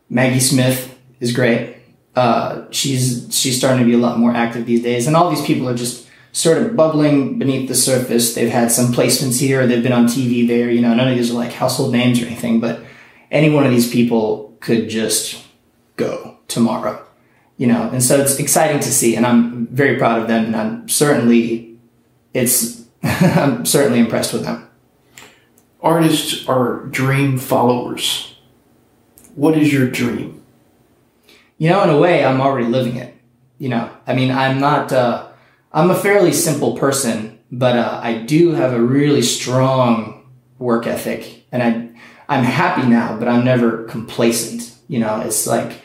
Maggie 0.10 0.40
Smith 0.40 0.98
is 1.20 1.34
great. 1.34 1.78
Uh, 2.16 2.66
she's 2.70 3.28
she's 3.32 3.58
starting 3.58 3.80
to 3.80 3.86
be 3.86 3.94
a 3.94 3.98
lot 3.98 4.20
more 4.20 4.32
active 4.32 4.66
these 4.66 4.84
days, 4.84 5.08
and 5.08 5.16
all 5.16 5.32
these 5.32 5.44
people 5.44 5.68
are 5.68 5.76
just 5.76 6.08
sort 6.34 6.58
of 6.58 6.76
bubbling 6.76 7.40
beneath 7.40 7.70
the 7.70 7.76
surface. 7.76 8.36
They've 8.36 8.52
had 8.52 8.72
some 8.72 8.92
placements 8.92 9.40
here, 9.40 9.66
they've 9.66 9.82
been 9.82 9.94
on 9.94 10.08
TV 10.08 10.46
there. 10.46 10.70
You 10.70 10.82
know, 10.82 10.94
none 10.94 11.08
of 11.08 11.16
these 11.16 11.32
are 11.32 11.36
like 11.36 11.54
household 11.54 11.94
names 11.94 12.22
or 12.22 12.26
anything, 12.26 12.60
but 12.60 12.84
any 13.32 13.50
one 13.50 13.66
of 13.66 13.72
these 13.72 13.90
people 13.90 14.58
could 14.60 14.90
just 14.90 15.42
go 15.96 16.38
tomorrow 16.48 17.04
you 17.58 17.68
know, 17.68 17.90
and 17.92 18.04
so 18.04 18.20
it's 18.20 18.40
exciting 18.40 18.80
to 18.82 18.92
see, 18.92 19.16
and 19.16 19.26
I'm 19.26 19.68
very 19.68 19.98
proud 19.98 20.22
of 20.22 20.28
them, 20.28 20.46
and 20.46 20.56
I'm 20.56 20.90
certainly, 20.90 21.78
it's, 22.34 22.84
I'm 23.04 23.66
certainly 23.66 24.00
impressed 24.00 24.34
with 24.34 24.44
them. 24.44 24.68
Artists 25.82 26.48
are 26.48 26.86
dream 26.88 27.38
followers. 27.38 28.36
What 29.36 29.58
is 29.58 29.72
your 29.72 29.90
dream? 29.90 30.42
You 31.58 31.70
know, 31.70 31.84
in 31.84 31.90
a 31.90 31.98
way, 31.98 32.26
I'm 32.26 32.42
already 32.42 32.68
living 32.68 32.96
it. 32.96 33.16
You 33.60 33.70
know, 33.70 33.90
I 34.08 34.14
mean, 34.14 34.32
I'm 34.32 34.60
not, 34.60 34.92
uh, 34.92 35.28
I'm 35.74 35.90
a 35.90 35.96
fairly 35.96 36.34
simple 36.34 36.78
person, 36.78 37.40
but 37.52 37.78
uh, 37.78 38.00
I 38.02 38.20
do 38.20 38.52
have 38.52 38.74
a 38.74 38.82
really 38.82 39.24
strong 39.24 40.30
work 40.60 40.86
ethic, 40.86 41.46
and 41.52 41.64
I, 41.64 41.90
I'm 42.34 42.44
happy 42.44 42.88
now, 42.88 43.18
but 43.18 43.28
I'm 43.28 43.44
never 43.44 43.86
complacent. 43.86 44.76
You 44.88 45.00
know, 45.00 45.22
it's 45.22 45.48
like, 45.48 45.82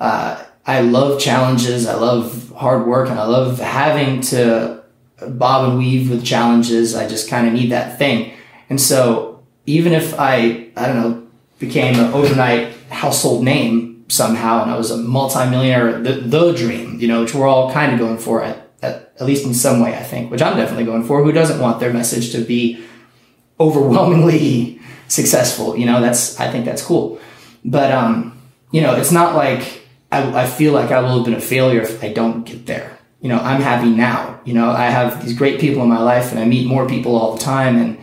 uh, 0.00 0.42
I 0.68 0.80
love 0.80 1.20
challenges. 1.20 1.86
I 1.86 1.94
love 1.94 2.52
hard 2.56 2.86
work 2.86 3.08
and 3.08 3.18
I 3.18 3.24
love 3.24 3.58
having 3.58 4.20
to 4.22 4.82
bob 5.26 5.70
and 5.70 5.78
weave 5.78 6.10
with 6.10 6.24
challenges. 6.24 6.94
I 6.94 7.08
just 7.08 7.28
kind 7.28 7.46
of 7.46 7.54
need 7.54 7.70
that 7.72 7.98
thing. 7.98 8.34
And 8.68 8.80
so 8.80 9.42
even 9.64 9.92
if 9.94 10.18
I, 10.18 10.68
I 10.76 10.86
don't 10.86 10.96
know, 10.96 11.26
became 11.58 11.94
an 11.98 12.12
overnight 12.12 12.74
household 12.90 13.44
name 13.44 14.04
somehow 14.08 14.62
and 14.62 14.70
I 14.70 14.76
was 14.76 14.90
a 14.90 14.98
multimillionaire, 14.98 16.00
the, 16.00 16.12
the 16.12 16.52
dream, 16.52 17.00
you 17.00 17.08
know, 17.08 17.22
which 17.22 17.34
we're 17.34 17.48
all 17.48 17.72
kind 17.72 17.92
of 17.92 17.98
going 17.98 18.18
for 18.18 18.42
at, 18.42 18.67
at, 18.82 19.12
at 19.18 19.26
least 19.26 19.44
in 19.44 19.54
some 19.54 19.80
way, 19.80 19.96
I 19.96 20.02
think, 20.02 20.30
which 20.30 20.42
I'm 20.42 20.56
definitely 20.56 20.84
going 20.84 21.04
for. 21.04 21.22
Who 21.22 21.32
doesn't 21.32 21.60
want 21.60 21.80
their 21.80 21.92
message 21.92 22.32
to 22.32 22.40
be 22.40 22.84
overwhelmingly 23.58 24.80
successful? 25.08 25.76
You 25.76 25.86
know, 25.86 26.00
that's, 26.00 26.38
I 26.38 26.50
think 26.50 26.64
that's 26.64 26.82
cool. 26.82 27.20
But, 27.64 27.90
um, 27.92 28.40
you 28.70 28.80
know, 28.80 28.94
it's 28.96 29.12
not 29.12 29.34
like 29.34 29.82
I, 30.12 30.42
I 30.42 30.46
feel 30.46 30.72
like 30.72 30.90
I 30.90 31.00
will 31.00 31.16
have 31.16 31.24
been 31.24 31.34
a 31.34 31.40
failure 31.40 31.82
if 31.82 32.02
I 32.02 32.12
don't 32.12 32.44
get 32.44 32.66
there. 32.66 32.98
you 33.20 33.28
know, 33.28 33.38
I'm 33.38 33.60
happy 33.60 33.90
now. 33.90 34.40
You 34.44 34.54
know, 34.54 34.70
I 34.70 34.86
have 34.86 35.24
these 35.24 35.36
great 35.36 35.60
people 35.60 35.82
in 35.82 35.88
my 35.88 36.00
life 36.00 36.30
and 36.30 36.40
I 36.40 36.44
meet 36.44 36.66
more 36.66 36.86
people 36.86 37.16
all 37.16 37.34
the 37.34 37.42
time 37.42 37.76
and 37.76 37.98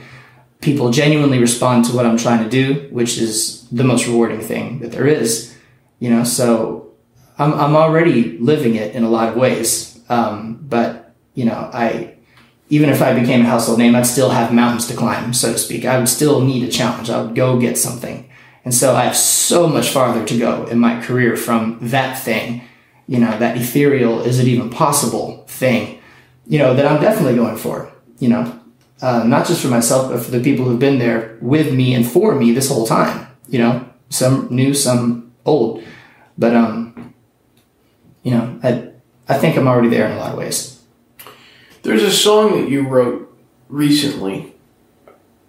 people 0.61 0.91
genuinely 0.91 1.39
respond 1.39 1.85
to 1.85 1.95
what 1.95 2.05
I'm 2.05 2.17
trying 2.17 2.43
to 2.43 2.49
do, 2.49 2.87
which 2.91 3.17
is 3.17 3.67
the 3.69 3.83
most 3.83 4.07
rewarding 4.07 4.41
thing 4.41 4.79
that 4.79 4.91
there 4.91 5.07
is. 5.07 5.55
You 5.99 6.09
know, 6.09 6.23
so 6.23 6.91
I'm, 7.37 7.53
I'm 7.53 7.75
already 7.75 8.37
living 8.39 8.75
it 8.75 8.93
in 8.93 9.03
a 9.03 9.09
lot 9.09 9.29
of 9.29 9.35
ways. 9.35 9.94
Um, 10.09 10.59
but, 10.61 11.15
you 11.33 11.45
know, 11.45 11.69
I, 11.73 12.15
even 12.69 12.89
if 12.89 13.01
I 13.01 13.17
became 13.17 13.41
a 13.41 13.49
household 13.49 13.79
name, 13.79 13.95
I'd 13.95 14.05
still 14.05 14.29
have 14.29 14.53
mountains 14.53 14.87
to 14.87 14.95
climb, 14.95 15.33
so 15.33 15.53
to 15.53 15.57
speak. 15.57 15.85
I 15.85 15.97
would 15.97 16.09
still 16.09 16.41
need 16.41 16.63
a 16.63 16.71
challenge. 16.71 17.09
I 17.09 17.21
would 17.21 17.35
go 17.35 17.59
get 17.59 17.77
something. 17.77 18.29
And 18.63 18.73
so 18.73 18.95
I 18.95 19.03
have 19.03 19.15
so 19.15 19.67
much 19.67 19.89
farther 19.89 20.25
to 20.25 20.39
go 20.39 20.65
in 20.65 20.79
my 20.79 20.99
career 20.99 21.37
from 21.37 21.77
that 21.81 22.17
thing, 22.17 22.63
you 23.07 23.19
know, 23.19 23.37
that 23.37 23.57
ethereal, 23.57 24.21
is 24.21 24.39
it 24.39 24.47
even 24.47 24.71
possible 24.71 25.45
thing, 25.47 26.01
you 26.47 26.57
know, 26.57 26.73
that 26.73 26.87
I'm 26.87 26.99
definitely 26.99 27.35
going 27.35 27.57
for, 27.57 27.91
you 28.17 28.29
know, 28.29 28.59
uh, 29.01 29.23
not 29.23 29.45
just 29.45 29.61
for 29.61 29.67
myself, 29.67 30.11
but 30.11 30.23
for 30.23 30.31
the 30.31 30.39
people 30.39 30.65
who've 30.65 30.79
been 30.79 30.97
there 30.97 31.37
with 31.41 31.73
me 31.73 31.93
and 31.93 32.09
for 32.09 32.33
me 32.33 32.51
this 32.51 32.69
whole 32.69 32.87
time, 32.87 33.27
you 33.47 33.59
know, 33.59 33.87
some 34.09 34.47
new, 34.49 34.73
some 34.73 35.31
old. 35.45 35.83
But, 36.37 36.55
um, 36.55 37.13
you 38.23 38.31
know, 38.31 38.59
I, 38.63 38.89
I 39.27 39.37
think 39.37 39.57
I'm 39.57 39.67
already 39.67 39.89
there 39.89 40.05
in 40.05 40.13
a 40.13 40.19
lot 40.19 40.31
of 40.31 40.37
ways. 40.37 40.81
There's 41.83 42.03
a 42.03 42.11
song 42.11 42.61
that 42.61 42.69
you 42.69 42.87
wrote 42.87 43.35
recently 43.69 44.53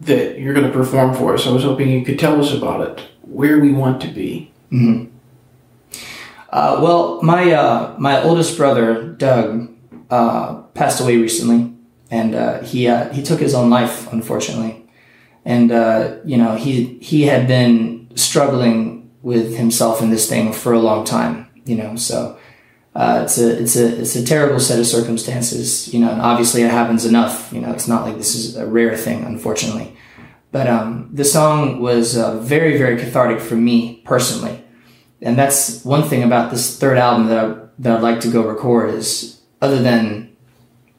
that 0.01 0.39
you're 0.39 0.55
going 0.55 0.67
to 0.67 0.73
perform 0.73 1.15
for 1.15 1.35
us. 1.35 1.47
I 1.47 1.53
was 1.53 1.63
hoping 1.63 1.91
you 1.91 2.05
could 2.05 2.19
tell 2.19 2.41
us 2.41 2.53
about 2.53 2.81
it. 2.87 3.07
Where 3.23 3.59
we 3.59 3.73
want 3.73 4.01
to 4.03 4.09
be. 4.09 4.53
Uh, 6.51 6.79
well, 6.81 7.21
my 7.23 7.53
uh, 7.53 7.95
my 7.99 8.23
oldest 8.23 8.57
brother 8.57 9.03
Doug 9.03 9.69
uh, 10.11 10.63
passed 10.75 11.01
away 11.01 11.17
recently, 11.17 11.75
and 12.11 12.35
uh, 12.35 12.61
he 12.63 12.89
uh, 12.89 13.13
he 13.13 13.23
took 13.23 13.41
his 13.41 13.55
own 13.55 13.69
life, 13.69 14.11
unfortunately. 14.13 14.87
And 15.45 15.73
uh, 15.73 16.17
you 16.25 16.37
know, 16.37 16.55
he 16.57 16.99
he 17.01 17.25
had 17.25 17.47
been 17.47 18.09
struggling 18.15 19.11
with 19.23 19.57
himself 19.57 20.01
in 20.01 20.11
this 20.11 20.29
thing 20.29 20.53
for 20.53 20.73
a 20.73 20.79
long 20.79 21.05
time. 21.05 21.49
You 21.65 21.77
know, 21.77 21.97
so 21.97 22.39
uh, 22.97 23.21
it's 23.25 23.39
a 23.39 23.63
it's 23.63 23.77
a 23.77 24.01
it's 24.01 24.17
a 24.17 24.25
terrible 24.25 24.59
set 24.59 24.81
of 24.81 24.87
circumstances. 24.87 25.93
You 25.93 26.01
know, 26.01 26.11
and 26.11 26.21
obviously 26.21 26.63
it 26.63 26.71
happens 26.71 27.05
enough. 27.05 27.53
You 27.53 27.61
know, 27.61 27.73
it's 27.73 27.87
not 27.87 28.05
like 28.07 28.17
this 28.17 28.35
is 28.35 28.57
a 28.57 28.67
rare 28.67 28.97
thing, 28.97 29.25
unfortunately. 29.25 29.97
But 30.51 30.67
um, 30.67 31.11
the 31.13 31.25
song 31.25 31.81
was 31.81 32.17
uh, 32.17 32.39
very 32.41 32.79
very 32.79 32.97
cathartic 32.97 33.41
for 33.41 33.57
me 33.57 34.03
personally 34.05 34.65
and 35.23 35.39
that's 35.39 35.85
one 35.85 36.03
thing 36.03 36.23
about 36.23 36.51
this 36.51 36.79
third 36.79 36.99
album 36.99 37.29
that 37.29 37.45
I 37.45 37.67
that 37.79 37.97
I'd 37.97 38.03
like 38.03 38.21
to 38.21 38.31
go 38.31 38.47
record 38.47 38.95
is 38.95 39.41
other 39.61 39.83
than 39.83 40.37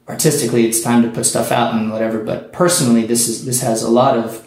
artistically 0.08 0.66
it's 0.66 0.80
time 0.80 1.02
to 1.02 1.10
put 1.10 1.26
stuff 1.26 1.52
out 1.52 1.74
and 1.74 1.90
whatever 1.90 2.22
but 2.22 2.52
personally 2.52 3.04
this 3.06 3.28
is 3.28 3.44
this 3.44 3.60
has 3.62 3.82
a 3.82 3.90
lot 3.90 4.16
of 4.16 4.46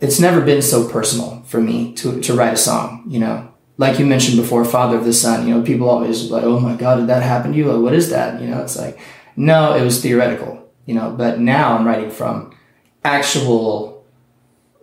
it's 0.00 0.20
never 0.20 0.40
been 0.40 0.62
so 0.62 0.88
personal 0.88 1.42
for 1.46 1.60
me 1.60 1.94
to 1.94 2.20
to 2.20 2.34
write 2.34 2.54
a 2.54 2.56
song 2.56 3.04
you 3.06 3.18
know 3.18 3.52
like 3.76 3.98
you 3.98 4.06
mentioned 4.06 4.36
before 4.36 4.64
father 4.64 4.96
of 4.96 5.04
the 5.04 5.12
son, 5.12 5.46
you 5.46 5.54
know 5.54 5.62
people 5.62 5.88
always 5.88 6.30
like 6.30 6.44
oh 6.44 6.60
my 6.60 6.76
god 6.76 6.96
did 6.96 7.08
that 7.08 7.22
happen 7.22 7.52
to 7.52 7.58
you? 7.58 7.70
Like, 7.70 7.82
what 7.82 7.94
is 7.94 8.10
that? 8.10 8.40
You 8.40 8.48
know 8.48 8.62
it's 8.62 8.76
like 8.76 8.98
no 9.36 9.74
it 9.74 9.82
was 9.82 10.00
theoretical 10.00 10.68
you 10.86 10.94
know 10.94 11.10
but 11.10 11.40
now 11.40 11.76
I'm 11.76 11.86
writing 11.86 12.10
from 12.10 12.56
actual 13.04 14.04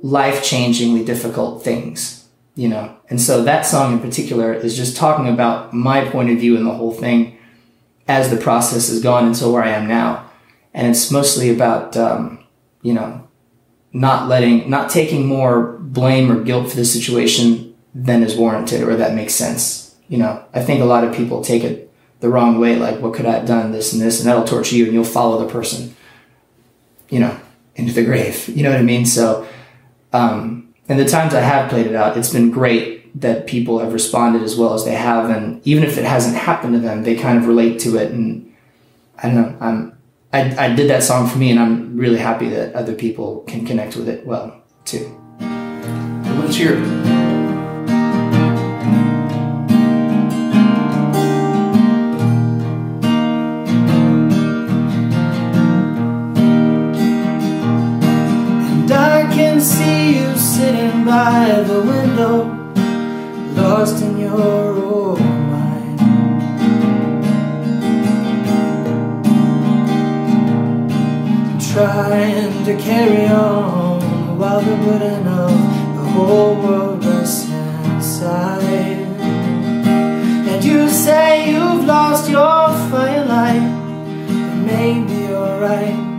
life-changingly 0.02 1.06
difficult 1.06 1.64
things 1.64 2.22
you 2.56 2.68
know. 2.68 2.96
And 3.10 3.20
so 3.22 3.44
that 3.44 3.66
song 3.66 3.94
in 3.94 4.00
particular 4.00 4.54
is 4.54 4.76
just 4.76 4.98
talking 4.98 5.28
about 5.28 5.74
my 5.74 6.06
point 6.06 6.30
of 6.30 6.40
view 6.40 6.56
in 6.58 6.64
the 6.64 6.74
whole 6.74 6.92
thing 6.92 7.38
as 8.08 8.30
the 8.30 8.38
process 8.38 8.90
has 8.90 9.02
gone 9.02 9.26
until 9.26 9.54
where 9.54 9.64
i 9.64 9.70
am 9.70 9.88
now. 9.88 10.30
And 10.74 10.88
it's 10.88 11.12
mostly 11.12 11.50
about 11.50 11.98
um, 11.98 12.44
you 12.82 12.94
know 12.94 13.28
not 13.94 14.30
letting 14.30 14.70
not 14.70 14.90
taking 14.90 15.26
more 15.26 15.78
blame 15.80 16.32
or 16.32 16.44
guilt 16.44 16.70
for 16.70 16.78
the 16.78 16.86
situation 16.86 17.71
than 17.94 18.24
is 18.24 18.36
warranted 18.36 18.82
or 18.82 18.96
that 18.96 19.14
makes 19.14 19.34
sense 19.34 19.96
you 20.08 20.18
know 20.18 20.44
i 20.54 20.62
think 20.62 20.82
a 20.82 20.86
lot 20.86 21.04
of 21.04 21.16
people 21.16 21.44
take 21.44 21.64
it 21.64 21.92
the 22.20 22.30
wrong 22.30 22.60
way 22.60 22.76
like 22.76 23.00
what 23.00 23.14
could 23.14 23.26
i 23.26 23.34
have 23.34 23.48
done 23.48 23.72
this 23.72 23.94
and 23.94 24.02
this 24.02 24.20
and 24.20 24.28
that'll 24.28 24.44
torture 24.44 24.76
you 24.76 24.86
and 24.86 24.94
you'll 24.94 25.04
follow 25.04 25.44
the 25.44 25.52
person 25.52 25.96
you 27.10 27.20
know 27.20 27.38
into 27.76 27.94
the 27.94 28.04
grave 28.04 28.48
you 28.56 28.64
know 28.64 28.72
what 28.72 28.80
i 28.80 28.84
mean 28.84 29.06
so 29.06 29.48
um, 30.14 30.74
and 30.90 31.00
the 31.00 31.06
times 31.06 31.34
I 31.34 31.40
have 31.40 31.70
played 31.70 31.88
it 31.88 31.96
out, 31.96 32.18
it's 32.18 32.34
been 32.34 32.52
great 32.52 33.22
that 33.22 33.48
people 33.48 33.80
have 33.80 33.94
responded 33.94 34.42
as 34.42 34.56
well 34.56 34.74
as 34.74 34.86
they 34.86 34.94
have, 34.94 35.30
and 35.30 35.66
even 35.66 35.84
if 35.84 35.98
it 35.98 36.06
hasn't 36.06 36.36
happened 36.36 36.74
to 36.74 36.80
them, 36.80 37.04
they 37.04 37.16
kind 37.16 37.38
of 37.38 37.48
relate 37.48 37.80
to 37.82 37.98
it. 37.98 38.12
And 38.12 38.54
I 39.18 39.28
don't 39.28 39.36
know, 39.36 39.58
I'm 39.60 39.98
I, 40.34 40.66
I 40.66 40.76
did 40.76 40.90
that 40.90 41.04
song 41.04 41.28
for 41.28 41.38
me, 41.38 41.52
and 41.52 41.60
I'm 41.60 41.98
really 41.98 42.20
happy 42.20 42.50
that 42.50 42.74
other 42.74 42.94
people 42.94 43.42
can 43.42 43.66
connect 43.66 43.96
with 43.96 44.10
it 44.10 44.26
well 44.26 44.62
too. 44.86 45.18
Hear 46.52 46.74
it. 46.74 47.31
By 61.12 61.62
the 61.68 61.82
window, 61.82 62.34
lost 63.62 64.02
in 64.02 64.18
your 64.18 64.78
own 64.96 65.20
mind. 65.52 66.00
Trying 71.74 72.54
to 72.64 72.74
carry 72.78 73.26
on 73.28 74.38
while 74.40 74.62
the 74.62 74.78
burden 74.86 75.28
of 75.28 75.52
the 75.98 76.06
whole 76.14 76.56
world 76.64 77.04
rests 77.04 77.50
inside. 77.92 79.02
And 80.52 80.64
you 80.64 80.88
say 80.88 81.52
you've 81.52 81.84
lost 81.84 82.30
your 82.30 82.64
firelight, 82.90 83.68
and 84.48 84.66
maybe 84.66 85.16
you're 85.28 85.60
right, 85.60 86.11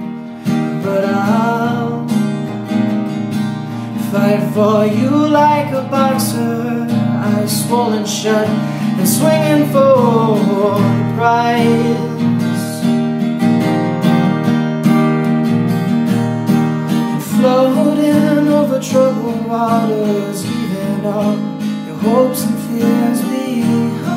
for 4.54 4.84
you 4.84 5.08
like 5.08 5.72
a 5.72 5.82
boxer, 5.90 6.86
eyes 6.90 7.64
swollen 7.64 8.04
shut 8.04 8.46
and 8.46 9.08
swinging 9.08 9.66
for 9.72 10.36
the 10.36 11.12
prize. 11.16 12.12
Floating 17.32 18.48
over 18.48 18.78
troubled 18.78 19.46
waters, 19.46 20.44
leaving 20.44 21.06
all 21.06 21.36
your 21.86 21.96
hopes 21.96 22.44
and 22.44 22.58
fears 22.64 23.20
behind. 23.22 24.12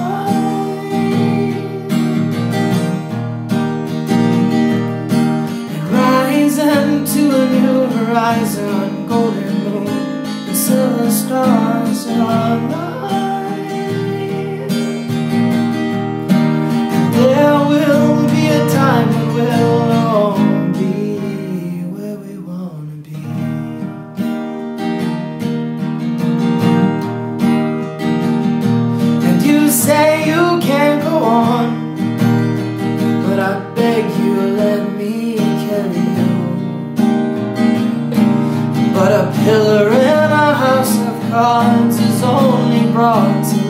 And 5.71 5.85
rising 5.91 7.05
to 7.13 7.21
a 7.41 7.45
new 7.49 7.85
horizon, 7.97 9.07
golden 9.07 9.44
silver 10.65 11.11
stars 11.11 12.07
align. 12.07 12.69
There 12.69 13.34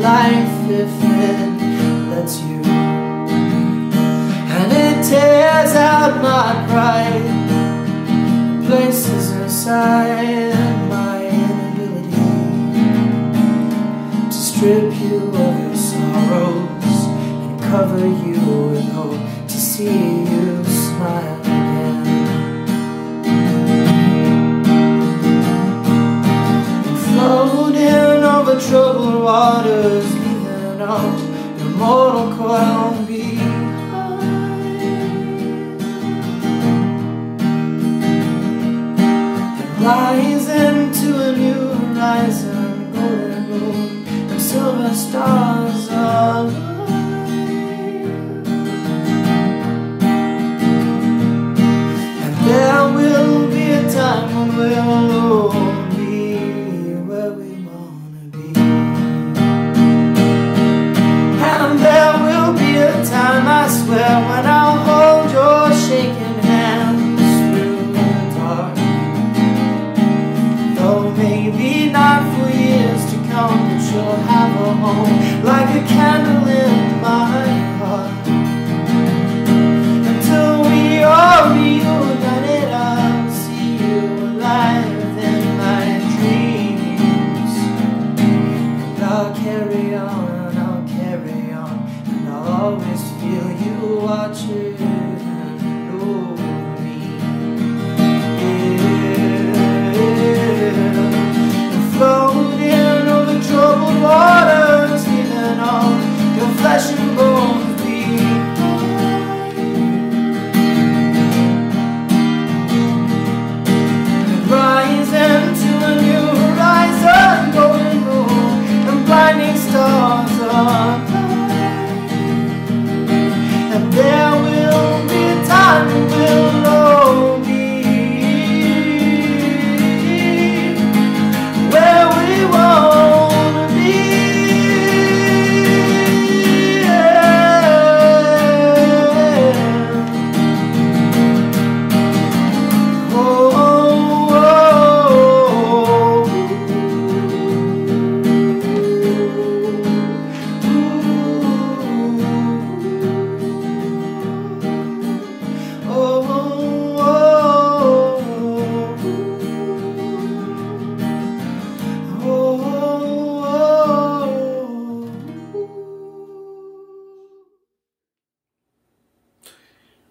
life 0.06 0.70
if 0.70 0.94
it 1.02 1.50
lets 2.12 2.40
you. 2.42 2.62
And 4.58 4.70
it 4.86 4.98
tears 5.10 5.74
out 5.76 6.22
my 6.22 6.52
pride, 6.70 7.28
places 8.68 9.32
inside 9.32 10.54
my 10.96 11.18
inability 11.26 12.32
to 14.30 14.38
strip 14.48 14.94
you 15.04 15.18
of 15.44 15.54
your 15.64 15.76
sorrows 15.76 16.98
and 17.44 17.60
cover 17.64 18.06
you 18.26 18.40
with 18.70 18.88
hope 18.92 19.24
to 19.48 19.58
see 19.58 20.02
you 20.32 20.64
smile 20.66 21.35
troubled 28.70 29.24
waters, 29.24 30.12
leaving 30.14 30.82
all 30.82 31.20
your 31.60 31.70
mortal 31.78 32.36
coil 32.36 33.05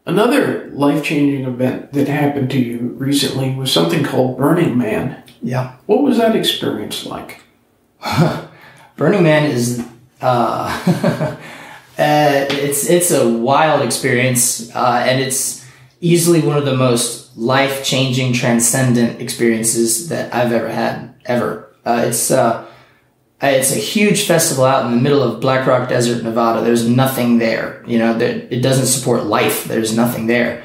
Another 0.06 0.68
life 0.72 1.02
changing 1.02 1.46
event 1.46 1.92
that 1.94 2.08
happened 2.08 2.50
to 2.50 2.58
you 2.58 2.94
recently 2.98 3.54
was 3.54 3.72
something 3.72 4.04
called 4.04 4.36
Burning 4.36 4.76
Man. 4.76 5.22
Yeah. 5.42 5.76
What 5.86 6.02
was 6.02 6.18
that 6.18 6.36
experience 6.36 7.06
like? 7.06 7.40
Burning 8.96 9.22
Man 9.22 9.50
is 9.50 9.84
uh, 10.20 10.66
uh, 10.86 11.36
it's 11.96 12.88
it's 12.88 13.10
a 13.10 13.28
wild 13.28 13.82
experience, 13.82 14.74
uh, 14.74 15.04
and 15.06 15.22
it's 15.22 15.66
easily 16.00 16.40
one 16.40 16.58
of 16.58 16.64
the 16.64 16.76
most 16.76 17.36
life 17.36 17.84
changing, 17.84 18.32
transcendent 18.32 19.20
experiences 19.20 20.08
that 20.08 20.34
I've 20.34 20.52
ever 20.52 20.68
had 20.68 21.14
ever. 21.24 21.74
Uh, 21.84 22.04
it's 22.06 22.30
uh, 22.30 22.66
it's 23.42 23.72
a 23.72 23.78
huge 23.78 24.26
festival 24.26 24.64
out 24.64 24.86
in 24.86 24.92
the 24.92 25.00
middle 25.00 25.22
of 25.22 25.40
Black 25.40 25.66
Rock 25.66 25.88
Desert, 25.88 26.22
Nevada. 26.22 26.62
There's 26.62 26.88
nothing 26.88 27.38
there. 27.38 27.82
You 27.86 27.98
know, 27.98 28.16
there, 28.16 28.46
it 28.50 28.62
doesn't 28.62 28.86
support 28.86 29.24
life. 29.24 29.64
There's 29.64 29.94
nothing 29.94 30.26
there. 30.26 30.64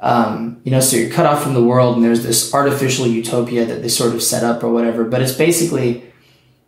Um, 0.00 0.60
you 0.64 0.70
know, 0.70 0.80
so 0.80 0.96
you're 0.96 1.10
cut 1.10 1.26
off 1.26 1.42
from 1.42 1.54
the 1.54 1.62
world, 1.62 1.96
and 1.96 2.04
there's 2.04 2.22
this 2.22 2.54
artificial 2.54 3.06
utopia 3.06 3.64
that 3.66 3.82
they 3.82 3.88
sort 3.88 4.14
of 4.14 4.22
set 4.22 4.44
up 4.44 4.62
or 4.62 4.72
whatever. 4.72 5.04
But 5.04 5.22
it's 5.22 5.34
basically 5.34 6.10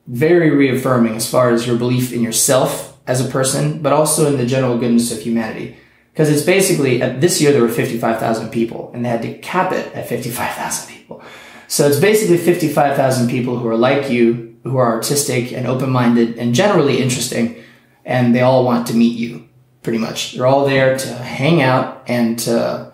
very 0.07 0.51
reaffirming 0.51 1.15
as 1.17 1.31
far 1.31 1.51
as 1.51 1.67
your 1.67 1.77
belief 1.77 2.12
in 2.12 2.23
yourself 2.23 2.99
as 3.07 3.27
a 3.27 3.31
person, 3.31 3.83
but 3.83 3.93
also 3.93 4.27
in 4.27 4.37
the 4.37 4.47
general 4.47 4.79
goodness 4.79 5.12
of 5.12 5.21
humanity. 5.21 5.77
Because 6.12 6.29
it's 6.31 6.43
basically, 6.43 7.01
at 7.01 7.21
this 7.21 7.41
year 7.41 7.53
there 7.53 7.62
were 7.62 7.69
55,000 7.69 8.51
people, 8.51 8.91
and 8.93 9.05
they 9.05 9.09
had 9.09 9.23
to 9.23 9.38
cap 9.38 9.73
it 9.73 9.95
at 9.95 10.09
55,000 10.09 10.95
people. 10.95 11.23
So 11.69 11.87
it's 11.88 11.99
basically 11.99 12.37
55,000 12.37 13.31
people 13.31 13.59
who 13.59 13.67
are 13.69 13.77
like 13.77 14.11
you, 14.11 14.52
who 14.62 14.77
are 14.77 14.92
artistic 14.92 15.53
and 15.53 15.66
open 15.66 15.90
minded 15.90 16.38
and 16.38 16.55
generally 16.55 17.03
interesting, 17.03 17.62
and 18.05 18.35
they 18.35 18.40
all 18.40 18.64
want 18.64 18.87
to 18.87 18.94
meet 18.94 19.16
you, 19.16 19.48
pretty 19.83 19.98
much. 19.98 20.33
They're 20.33 20.46
all 20.46 20.66
there 20.66 20.96
to 20.96 21.09
hang 21.14 21.62
out 21.62 22.03
and 22.07 22.38
to, 22.40 22.92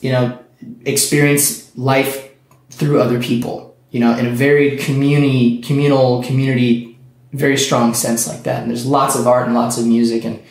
you 0.00 0.12
know, 0.12 0.38
experience 0.84 1.76
life 1.76 2.30
through 2.70 3.00
other 3.00 3.20
people, 3.20 3.76
you 3.90 4.00
know, 4.00 4.16
in 4.16 4.26
a 4.26 4.30
very 4.30 4.76
community, 4.76 5.60
communal, 5.62 6.22
community, 6.22 6.98
very 7.32 7.56
strong 7.56 7.94
sense 7.94 8.26
like 8.28 8.44
that. 8.44 8.62
And 8.62 8.70
there's 8.70 8.86
lots 8.86 9.16
of 9.16 9.26
art 9.26 9.46
and 9.46 9.54
lots 9.54 9.78
of 9.78 9.86
music, 9.86 10.24
and 10.24 10.42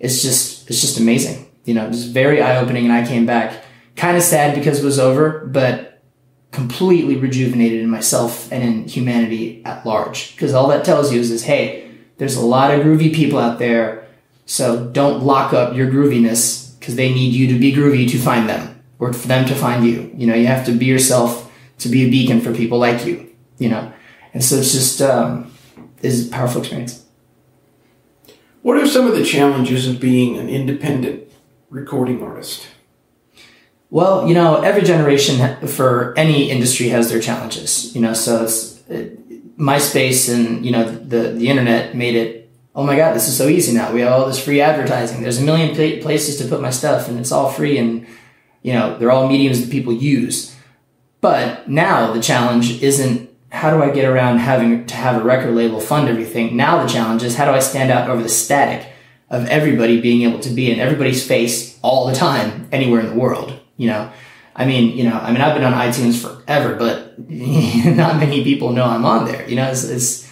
it's 0.00 0.22
just, 0.22 0.68
it's 0.70 0.80
just 0.80 0.98
amazing. 0.98 1.46
You 1.64 1.74
know, 1.74 1.90
just 1.90 2.10
very 2.10 2.42
eye 2.42 2.58
opening. 2.58 2.84
And 2.84 2.92
I 2.92 3.06
came 3.06 3.24
back 3.24 3.64
kind 3.96 4.16
of 4.16 4.22
sad 4.22 4.54
because 4.54 4.80
it 4.80 4.84
was 4.84 4.98
over, 4.98 5.46
but 5.46 5.93
completely 6.54 7.16
rejuvenated 7.16 7.80
in 7.80 7.90
myself 7.90 8.50
and 8.52 8.62
in 8.62 8.88
humanity 8.88 9.60
at 9.64 9.84
large. 9.84 10.32
Because 10.36 10.54
all 10.54 10.68
that 10.68 10.84
tells 10.84 11.12
you 11.12 11.18
is, 11.18 11.32
is, 11.32 11.42
hey, 11.42 11.90
there's 12.16 12.36
a 12.36 12.46
lot 12.46 12.72
of 12.72 12.80
groovy 12.80 13.12
people 13.12 13.40
out 13.40 13.58
there. 13.58 14.06
So 14.46 14.86
don't 14.86 15.24
lock 15.24 15.52
up 15.52 15.74
your 15.74 15.90
grooviness 15.90 16.78
because 16.78 16.94
they 16.94 17.12
need 17.12 17.32
you 17.32 17.48
to 17.48 17.58
be 17.58 17.72
groovy 17.72 18.08
to 18.08 18.18
find 18.18 18.48
them 18.48 18.80
or 19.00 19.12
for 19.12 19.26
them 19.26 19.46
to 19.48 19.54
find 19.54 19.84
you. 19.84 20.12
You 20.16 20.28
know, 20.28 20.34
you 20.34 20.46
have 20.46 20.64
to 20.66 20.72
be 20.72 20.84
yourself 20.86 21.50
to 21.78 21.88
be 21.88 22.06
a 22.06 22.10
beacon 22.10 22.40
for 22.40 22.54
people 22.54 22.78
like 22.78 23.04
you, 23.04 23.34
you 23.58 23.68
know? 23.68 23.92
And 24.32 24.44
so 24.44 24.56
it's 24.56 24.72
just, 24.72 25.02
um, 25.02 25.52
is 26.02 26.28
a 26.28 26.30
powerful 26.30 26.60
experience. 26.60 27.04
What 28.62 28.76
are 28.76 28.86
some 28.86 29.08
of 29.08 29.16
the 29.16 29.24
challenges 29.24 29.88
of 29.88 29.98
being 29.98 30.38
an 30.38 30.48
independent 30.48 31.28
recording 31.68 32.22
artist? 32.22 32.68
Well, 33.94 34.26
you 34.26 34.34
know, 34.34 34.60
every 34.60 34.82
generation 34.82 35.68
for 35.68 36.14
any 36.18 36.50
industry 36.50 36.88
has 36.88 37.10
their 37.10 37.20
challenges, 37.20 37.94
you 37.94 38.00
know, 38.00 38.12
so 38.12 38.42
it's, 38.42 38.82
it, 38.88 39.56
MySpace 39.56 40.34
and, 40.34 40.66
you 40.66 40.72
know, 40.72 40.82
the, 40.82 41.28
the 41.28 41.48
internet 41.48 41.94
made 41.94 42.16
it, 42.16 42.50
oh 42.74 42.82
my 42.82 42.96
God, 42.96 43.14
this 43.14 43.28
is 43.28 43.36
so 43.36 43.46
easy 43.46 43.72
now. 43.72 43.92
We 43.92 44.00
have 44.00 44.12
all 44.12 44.26
this 44.26 44.44
free 44.44 44.60
advertising. 44.60 45.22
There's 45.22 45.38
a 45.38 45.44
million 45.44 45.76
pla- 45.76 46.02
places 46.02 46.38
to 46.38 46.48
put 46.48 46.60
my 46.60 46.70
stuff 46.70 47.06
and 47.08 47.20
it's 47.20 47.30
all 47.30 47.52
free 47.52 47.78
and, 47.78 48.04
you 48.62 48.72
know, 48.72 48.98
they're 48.98 49.12
all 49.12 49.28
mediums 49.28 49.60
that 49.60 49.70
people 49.70 49.92
use. 49.92 50.56
But 51.20 51.68
now 51.68 52.12
the 52.12 52.20
challenge 52.20 52.82
isn't 52.82 53.30
how 53.52 53.70
do 53.70 53.80
I 53.80 53.90
get 53.90 54.06
around 54.06 54.38
having 54.38 54.86
to 54.86 54.94
have 54.96 55.22
a 55.22 55.24
record 55.24 55.54
label 55.54 55.78
fund 55.78 56.08
everything? 56.08 56.56
Now 56.56 56.82
the 56.82 56.92
challenge 56.92 57.22
is 57.22 57.36
how 57.36 57.44
do 57.44 57.52
I 57.52 57.60
stand 57.60 57.92
out 57.92 58.10
over 58.10 58.24
the 58.24 58.28
static 58.28 58.88
of 59.30 59.46
everybody 59.46 60.00
being 60.00 60.28
able 60.28 60.40
to 60.40 60.50
be 60.50 60.72
in 60.72 60.80
everybody's 60.80 61.24
face 61.24 61.78
all 61.80 62.08
the 62.08 62.14
time, 62.16 62.68
anywhere 62.72 62.98
in 62.98 63.06
the 63.06 63.14
world? 63.14 63.60
You 63.76 63.88
know, 63.88 64.12
I 64.56 64.66
mean, 64.66 64.96
you 64.96 65.04
know, 65.04 65.18
I 65.18 65.32
mean, 65.32 65.40
I've 65.40 65.54
been 65.54 65.64
on 65.64 65.72
iTunes 65.72 66.20
forever, 66.20 66.76
but 66.76 67.18
not 67.28 68.16
many 68.16 68.44
people 68.44 68.70
know 68.70 68.84
I'm 68.84 69.04
on 69.04 69.26
there. 69.26 69.48
You 69.48 69.56
know, 69.56 69.68
it's, 69.68 69.84
it's, 69.84 70.30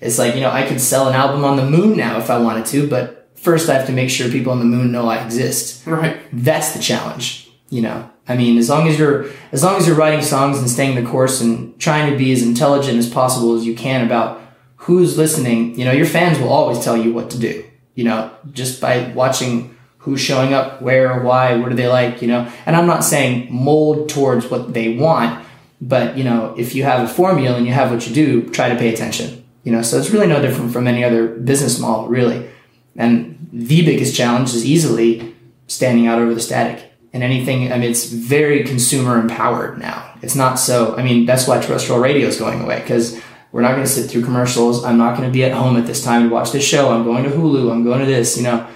it's 0.00 0.18
like, 0.18 0.34
you 0.34 0.40
know, 0.40 0.50
I 0.50 0.66
could 0.66 0.80
sell 0.80 1.08
an 1.08 1.14
album 1.14 1.44
on 1.44 1.56
the 1.56 1.64
moon 1.64 1.96
now 1.96 2.18
if 2.18 2.30
I 2.30 2.38
wanted 2.38 2.66
to, 2.66 2.88
but 2.88 3.30
first 3.36 3.68
I 3.68 3.74
have 3.74 3.86
to 3.86 3.92
make 3.92 4.10
sure 4.10 4.28
people 4.28 4.52
on 4.52 4.58
the 4.58 4.64
moon 4.64 4.90
know 4.90 5.08
I 5.08 5.24
exist. 5.24 5.86
Right. 5.86 6.18
That's 6.32 6.72
the 6.72 6.80
challenge, 6.80 7.50
you 7.68 7.82
know. 7.82 8.10
I 8.26 8.36
mean, 8.36 8.58
as 8.58 8.68
long 8.68 8.86
as 8.86 8.98
you're 8.98 9.26
as 9.50 9.64
long 9.64 9.76
as 9.76 9.86
you're 9.86 9.96
writing 9.96 10.22
songs 10.22 10.58
and 10.58 10.70
staying 10.70 11.02
the 11.02 11.08
course 11.08 11.40
and 11.40 11.78
trying 11.80 12.10
to 12.12 12.16
be 12.16 12.30
as 12.32 12.42
intelligent 12.42 12.96
as 12.96 13.10
possible 13.10 13.56
as 13.56 13.66
you 13.66 13.74
can 13.74 14.06
about 14.06 14.40
who's 14.76 15.18
listening, 15.18 15.76
you 15.78 15.84
know, 15.84 15.90
your 15.90 16.06
fans 16.06 16.38
will 16.38 16.52
always 16.52 16.78
tell 16.82 16.96
you 16.96 17.12
what 17.12 17.30
to 17.30 17.38
do. 17.38 17.64
You 17.96 18.04
know, 18.04 18.30
just 18.52 18.80
by 18.80 19.10
watching 19.12 19.76
who's 20.00 20.20
showing 20.20 20.52
up, 20.54 20.82
where, 20.82 21.20
why, 21.22 21.56
what 21.56 21.70
are 21.72 21.74
they 21.74 21.88
like, 21.88 22.22
you 22.22 22.28
know. 22.28 22.50
And 22.66 22.74
I'm 22.74 22.86
not 22.86 23.04
saying 23.04 23.48
mold 23.52 24.08
towards 24.08 24.50
what 24.50 24.74
they 24.74 24.96
want, 24.96 25.44
But 25.80 26.18
you 26.18 26.24
know, 26.24 26.54
if 26.58 26.74
you 26.74 26.84
have 26.84 27.08
a 27.08 27.12
formula 27.12 27.56
and 27.56 27.66
you 27.66 27.72
have 27.72 27.90
what 27.90 28.06
you 28.06 28.14
do, 28.14 28.48
try 28.50 28.68
to 28.68 28.76
pay 28.76 28.92
attention. 28.92 29.44
You 29.64 29.72
know, 29.72 29.82
so 29.82 29.98
it's 29.98 30.10
really 30.10 30.26
no 30.26 30.40
different 30.40 30.72
from 30.72 30.86
any 30.86 31.04
other 31.04 31.26
business 31.26 31.78
model, 31.78 32.08
really. 32.08 32.48
And 32.96 33.48
the 33.52 33.84
biggest 33.84 34.16
challenge 34.16 34.50
is 34.50 34.64
easily 34.64 35.34
standing 35.66 36.06
out 36.06 36.18
over 36.18 36.34
the 36.34 36.40
static. 36.40 36.92
And 37.12 37.22
anything, 37.22 37.72
I 37.72 37.78
mean, 37.78 37.90
it's 37.90 38.06
very 38.06 38.62
consumer 38.64 39.18
empowered 39.18 39.78
now. 39.78 40.14
It's 40.22 40.36
not 40.36 40.58
so, 40.58 40.96
I 40.96 41.02
mean, 41.02 41.26
that's 41.26 41.48
why 41.48 41.60
terrestrial 41.60 42.00
radio 42.00 42.28
is 42.28 42.38
going 42.38 42.60
away 42.60 42.80
because 42.80 43.20
we're 43.52 43.62
not 43.62 43.72
going 43.72 43.84
to 43.84 43.90
sit 43.90 44.08
through 44.08 44.24
commercials. 44.24 44.84
I'm 44.84 44.96
not 44.96 45.16
going 45.16 45.28
to 45.28 45.32
be 45.32 45.44
at 45.44 45.52
home 45.52 45.76
at 45.76 45.86
this 45.86 46.04
time 46.04 46.28
to 46.28 46.34
watch 46.34 46.52
this 46.52 46.64
show. 46.64 46.90
I'm 46.90 47.04
going 47.04 47.24
to 47.24 47.30
Hulu. 47.30 47.72
I'm 47.72 47.84
going 47.84 48.00
to 48.00 48.06
this. 48.06 48.36
You 48.36 48.44
know, 48.44 48.66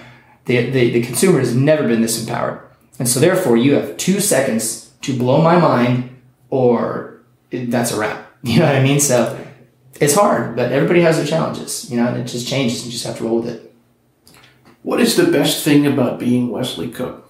the, 0.45 0.69
the, 0.69 0.91
the 0.91 1.01
consumer 1.01 1.39
has 1.39 1.55
never 1.55 1.87
been 1.87 2.01
this 2.01 2.21
empowered. 2.21 2.61
And 2.99 3.07
so 3.07 3.19
therefore 3.19 3.57
you 3.57 3.73
have 3.73 3.97
two 3.97 4.19
seconds 4.19 4.91
to 5.01 5.17
blow 5.17 5.41
my 5.41 5.57
mind 5.57 6.21
or 6.49 7.21
that's 7.51 7.91
a 7.91 7.99
wrap. 7.99 8.21
You 8.45 8.59
know 8.59 8.67
what 8.67 8.75
I 8.75 8.83
mean? 8.83 8.99
So 8.99 9.43
it's 9.99 10.13
hard, 10.13 10.55
but 10.55 10.71
everybody 10.71 11.01
has 11.01 11.17
their 11.17 11.25
challenges, 11.25 11.89
you 11.89 11.97
know, 11.97 12.07
and 12.07 12.17
it 12.17 12.25
just 12.25 12.47
changes 12.47 12.83
and 12.83 12.85
you 12.85 12.91
just 12.91 13.07
have 13.07 13.17
to 13.17 13.23
roll 13.23 13.39
with 13.39 13.49
it. 13.49 13.73
What 14.83 15.01
is 15.01 15.15
the 15.15 15.31
best 15.31 15.65
thing 15.65 15.87
about 15.87 16.19
being 16.19 16.51
Wesley 16.51 16.89
Cook? 16.89 17.27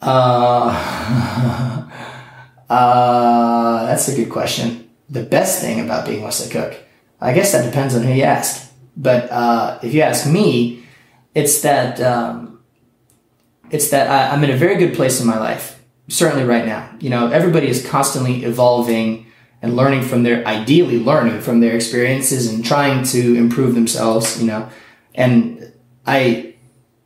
Uh, 0.00 0.70
uh, 2.70 3.86
that's 3.86 4.06
a 4.06 4.14
good 4.14 4.30
question. 4.30 4.88
The 5.10 5.24
best 5.24 5.60
thing 5.60 5.80
about 5.80 6.06
being 6.06 6.22
Wesley 6.22 6.52
Cook, 6.52 6.76
I 7.20 7.32
guess 7.32 7.50
that 7.50 7.64
depends 7.64 7.96
on 7.96 8.04
who 8.04 8.12
you 8.12 8.22
ask. 8.22 8.72
But 8.96 9.32
uh, 9.32 9.80
if 9.82 9.92
you 9.92 10.02
ask 10.02 10.30
me, 10.30 10.83
it's 11.34 11.60
that 11.62 12.00
um, 12.00 12.60
it's 13.70 13.90
that 13.90 14.08
I, 14.08 14.34
I'm 14.34 14.44
in 14.44 14.50
a 14.50 14.56
very 14.56 14.76
good 14.76 14.94
place 14.94 15.20
in 15.20 15.26
my 15.26 15.38
life. 15.38 15.82
Certainly, 16.08 16.44
right 16.44 16.66
now, 16.66 16.90
you 17.00 17.10
know, 17.10 17.28
everybody 17.28 17.68
is 17.68 17.86
constantly 17.86 18.44
evolving 18.44 19.26
and 19.62 19.76
learning 19.76 20.02
from 20.02 20.22
their 20.22 20.46
ideally 20.46 20.98
learning 20.98 21.40
from 21.40 21.60
their 21.60 21.74
experiences 21.74 22.52
and 22.52 22.64
trying 22.64 23.02
to 23.04 23.34
improve 23.36 23.74
themselves. 23.74 24.40
You 24.40 24.46
know, 24.46 24.68
and 25.14 25.72
I 26.06 26.54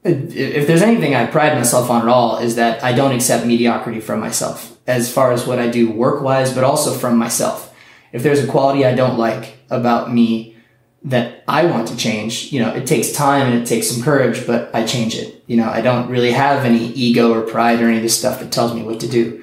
if 0.05 0.67
there's 0.67 0.83
anything 0.83 1.15
I 1.15 1.27
pride 1.27 1.57
myself 1.57 1.91
on 1.91 2.03
at 2.03 2.09
all 2.09 2.39
is 2.39 2.57
that 2.57 2.83
I 2.83 2.93
don't 2.93 3.15
accept 3.15 3.47
mediocrity 3.47 4.01
from 4.01 4.21
myself 4.21 4.79
as 4.87 5.13
far 5.13 5.33
as 5.33 5.47
what 5.47 5.59
I 5.59 5.69
do 5.69 5.91
work 5.91 6.23
wise, 6.23 6.53
but 6.55 6.65
also 6.65 6.93
from 6.95 7.19
myself. 7.19 7.75
If 8.13 8.23
there's 8.23 8.43
a 8.43 8.47
quality 8.47 8.87
I 8.87 8.95
don't 8.95 9.19
like 9.19 9.59
about 9.71 10.13
me 10.13 10.57
that 11.05 11.45
I 11.47 11.65
want 11.65 11.89
to 11.89 11.97
change, 11.97 12.53
you 12.53 12.61
know, 12.61 12.75
it 12.75 12.87
takes 12.87 13.13
time 13.13 13.53
and 13.53 13.63
it 13.63 13.67
takes 13.67 13.89
some 13.89 14.03
courage, 14.03 14.47
but 14.47 14.75
I 14.75 14.85
change 14.85 15.15
it. 15.15 15.43
You 15.47 15.57
know, 15.57 15.69
I 15.69 15.81
don't 15.81 16.11
really 16.11 16.33
have 16.33 16.65
any 16.65 16.87
ego 16.89 17.33
or 17.33 17.43
pride 17.43 17.81
or 17.81 17.87
any 17.87 17.99
of 17.99 18.03
this 18.03 18.19
stuff 18.19 18.41
that 18.41 18.51
tells 18.51 18.75
me 18.75 18.83
what 18.83 19.01
to 19.01 19.09
do. 19.09 19.43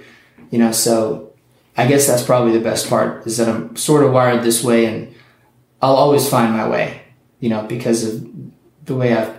You 0.52 0.60
know, 0.60 0.72
so 0.72 1.34
I 1.78 1.88
guess 1.88 2.08
that's 2.08 2.24
probably 2.24 2.52
the 2.52 2.64
best 2.64 2.90
part 2.90 3.26
is 3.26 3.38
that 3.38 3.50
I'm 3.50 3.76
sort 3.76 4.04
of 4.04 4.12
wired 4.12 4.44
this 4.44 4.64
way 4.64 4.86
and 4.86 5.16
I'll 5.82 5.96
always 5.96 6.30
find 6.30 6.54
my 6.54 6.68
way, 6.68 7.02
you 7.40 7.50
know, 7.50 7.64
because 7.64 8.04
of 8.04 8.28
the 8.86 8.96
way 8.96 9.14
I've 9.14 9.36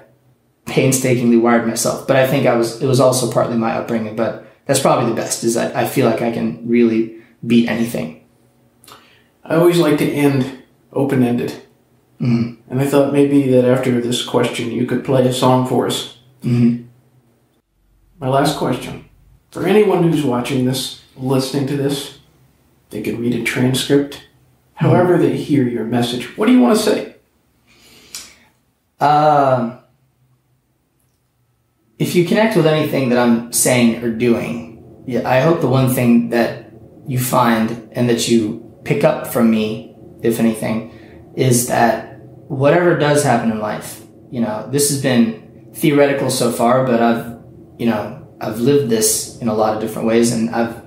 painstakingly 0.66 1.36
wired 1.36 1.66
myself. 1.66 2.06
But 2.06 2.16
I 2.16 2.26
think 2.26 2.46
I 2.46 2.56
was 2.56 2.82
it 2.82 2.86
was 2.86 3.00
also 3.00 3.30
partly 3.32 3.56
my 3.56 3.72
upbringing. 3.72 4.16
But 4.16 4.46
that's 4.66 4.80
probably 4.80 5.08
the 5.08 5.16
best 5.16 5.44
is 5.44 5.54
that 5.54 5.74
I 5.74 5.86
feel 5.86 6.08
like 6.08 6.20
I 6.22 6.32
can 6.32 6.68
really 6.68 7.16
beat 7.46 7.68
anything. 7.68 8.24
I 9.44 9.54
always 9.54 9.78
like 9.78 9.98
to 9.98 10.10
end 10.10 10.62
open 10.92 11.22
ended. 11.22 11.62
Mm-hmm. 12.20 12.70
And 12.70 12.80
I 12.80 12.86
thought 12.86 13.12
maybe 13.12 13.50
that 13.52 13.64
after 13.64 14.00
this 14.00 14.24
question 14.24 14.70
you 14.70 14.86
could 14.86 15.04
play 15.04 15.26
a 15.26 15.32
song 15.32 15.66
for 15.66 15.86
us. 15.86 16.18
Mm-hmm. 16.42 16.84
My 18.18 18.28
last 18.28 18.56
question. 18.56 19.08
For 19.50 19.66
anyone 19.66 20.02
who's 20.02 20.24
watching 20.24 20.64
this, 20.64 21.02
listening 21.16 21.66
to 21.68 21.76
this, 21.76 22.18
they 22.90 23.02
could 23.02 23.18
read 23.18 23.34
a 23.34 23.42
transcript. 23.44 24.26
However, 24.74 25.18
they 25.18 25.36
hear 25.36 25.66
your 25.66 25.84
message. 25.84 26.36
What 26.36 26.46
do 26.46 26.52
you 26.52 26.60
want 26.60 26.78
to 26.78 26.82
say? 26.82 27.14
Um, 29.00 29.78
if 31.98 32.14
you 32.14 32.26
connect 32.26 32.56
with 32.56 32.66
anything 32.66 33.08
that 33.10 33.18
I'm 33.18 33.52
saying 33.52 34.02
or 34.02 34.10
doing, 34.10 35.04
yeah, 35.06 35.28
I 35.28 35.40
hope 35.40 35.60
the 35.60 35.68
one 35.68 35.94
thing 35.94 36.30
that 36.30 36.70
you 37.06 37.18
find 37.18 37.88
and 37.92 38.08
that 38.08 38.28
you 38.28 38.62
pick 38.84 39.04
up 39.04 39.26
from 39.26 39.50
me, 39.50 39.96
if 40.22 40.38
anything, 40.38 40.92
is 41.34 41.68
that 41.68 42.05
whatever 42.48 42.98
does 42.98 43.22
happen 43.22 43.50
in 43.50 43.58
life, 43.58 44.02
you 44.30 44.40
know, 44.40 44.68
this 44.70 44.90
has 44.90 45.02
been 45.02 45.70
theoretical 45.74 46.30
so 46.30 46.50
far, 46.50 46.86
but 46.86 47.02
I've, 47.02 47.38
you 47.78 47.86
know, 47.86 48.26
I've 48.40 48.60
lived 48.60 48.90
this 48.90 49.38
in 49.38 49.48
a 49.48 49.54
lot 49.54 49.74
of 49.74 49.80
different 49.80 50.08
ways 50.08 50.32
and 50.32 50.50
I've 50.50 50.82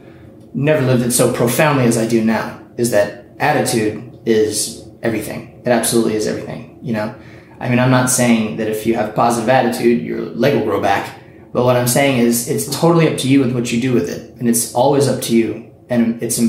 never 0.54 0.86
lived 0.86 1.04
it 1.04 1.12
so 1.12 1.34
profoundly 1.34 1.86
as 1.86 1.98
I 1.98 2.08
do 2.08 2.24
now, 2.24 2.62
is 2.78 2.92
that 2.92 3.26
attitude 3.40 4.20
is 4.26 4.88
everything. 5.02 5.62
It 5.66 5.70
absolutely 5.70 6.16
is 6.16 6.28
everything, 6.28 6.80
you 6.82 6.94
know? 6.94 7.16
I 7.60 7.68
mean, 7.68 7.80
I'm 7.80 7.92
not 7.92 8.10
saying 8.10 8.58
that 8.58 8.68
if 8.68 8.86
you 8.86 8.96
have 8.96 9.14
positive 9.14 9.50
attitude, 9.50 10.02
your 10.02 10.22
leg 10.22 10.56
will 10.56 10.64
grow 10.64 10.82
back. 10.82 11.20
But 11.52 11.66
what 11.66 11.76
I'm 11.76 11.88
saying 11.88 12.20
is, 12.20 12.48
it's 12.48 12.70
totally 12.80 13.08
up 13.08 13.18
to 13.20 13.28
you 13.28 13.40
with 13.42 13.54
what 13.54 13.72
you 13.72 13.82
do 13.82 13.94
with 13.94 14.10
it, 14.10 14.36
and 14.38 14.48
it's 14.48 14.74
always 14.74 15.08
up 15.08 15.22
to 15.24 15.36
you. 15.36 15.72
And 15.90 16.22
it's 16.22 16.40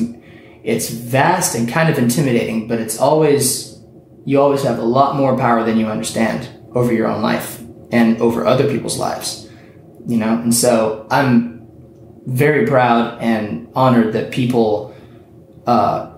it's 0.62 0.90
vast 0.90 1.54
and 1.54 1.68
kind 1.68 1.88
of 1.88 1.98
intimidating, 1.98 2.68
but 2.68 2.78
it's 2.78 2.98
always 2.98 3.69
you 4.24 4.40
always 4.40 4.62
have 4.62 4.78
a 4.78 4.82
lot 4.82 5.16
more 5.16 5.36
power 5.36 5.64
than 5.64 5.78
you 5.78 5.86
understand 5.86 6.48
over 6.74 6.92
your 6.92 7.08
own 7.08 7.22
life 7.22 7.60
and 7.90 8.20
over 8.20 8.46
other 8.46 8.68
people's 8.68 8.98
lives. 8.98 9.48
You 10.06 10.16
know, 10.16 10.34
and 10.40 10.54
so 10.54 11.06
I'm 11.10 11.66
very 12.26 12.66
proud 12.66 13.20
and 13.20 13.68
honored 13.74 14.12
that 14.12 14.30
people 14.30 14.94
uh, 15.66 16.12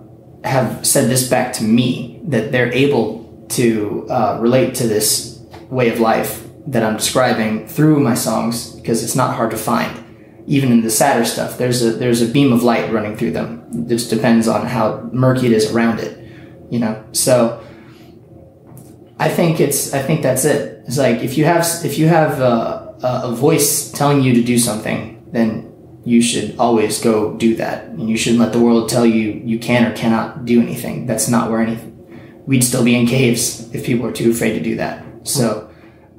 have 0.44 0.86
said 0.86 1.08
this 1.08 1.28
back 1.28 1.52
to 1.54 1.64
me 1.64 2.20
that 2.24 2.52
they're 2.52 2.72
able 2.72 3.46
to 3.50 4.06
uh, 4.08 4.38
relate 4.40 4.74
to 4.76 4.86
this 4.86 5.40
way 5.68 5.88
of 5.90 6.00
life 6.00 6.48
that 6.66 6.82
I'm 6.82 6.96
describing 6.96 7.66
through 7.66 8.00
my 8.00 8.14
songs 8.14 8.72
because 8.76 9.02
it's 9.02 9.16
not 9.16 9.36
hard 9.36 9.50
to 9.50 9.56
find. 9.56 9.98
Even 10.46 10.72
in 10.72 10.82
the 10.82 10.90
sadder 10.90 11.24
stuff, 11.24 11.56
there's 11.56 11.84
a 11.84 11.92
there's 11.92 12.20
a 12.20 12.26
beam 12.26 12.52
of 12.52 12.62
light 12.62 12.92
running 12.92 13.16
through 13.16 13.30
them. 13.32 13.64
It 13.72 13.88
just 13.88 14.10
depends 14.10 14.48
on 14.48 14.66
how 14.66 15.08
murky 15.12 15.46
it 15.46 15.52
is 15.52 15.72
around 15.72 16.00
it, 16.00 16.18
you 16.68 16.80
know. 16.80 17.04
So 17.12 17.61
I 19.22 19.28
think 19.28 19.60
it's 19.60 19.94
I 19.94 20.02
think 20.02 20.22
that's 20.22 20.44
it. 20.44 20.82
It's 20.86 20.98
like 20.98 21.18
if 21.22 21.38
you 21.38 21.44
have 21.44 21.64
if 21.84 21.96
you 21.96 22.08
have 22.08 22.40
a, 22.40 22.96
a 23.02 23.32
voice 23.32 23.92
telling 23.92 24.20
you 24.22 24.34
to 24.34 24.42
do 24.42 24.58
something, 24.58 25.24
then 25.30 25.72
you 26.04 26.20
should 26.20 26.58
always 26.58 27.00
go 27.00 27.34
do 27.36 27.54
that, 27.56 27.84
and 27.84 28.10
you 28.10 28.16
shouldn't 28.16 28.40
let 28.40 28.52
the 28.52 28.58
world 28.58 28.88
tell 28.88 29.06
you 29.06 29.40
you 29.44 29.58
can 29.60 29.86
or 29.86 29.94
cannot 29.94 30.44
do 30.44 30.60
anything. 30.60 31.06
That's 31.06 31.28
not 31.28 31.50
where 31.50 31.60
anything 31.60 31.92
we'd 32.46 32.64
still 32.64 32.84
be 32.84 32.96
in 32.96 33.06
caves 33.06 33.72
if 33.72 33.86
people 33.86 34.04
were 34.04 34.12
too 34.12 34.32
afraid 34.32 34.54
to 34.54 34.60
do 34.60 34.74
that. 34.76 35.04
So 35.22 35.70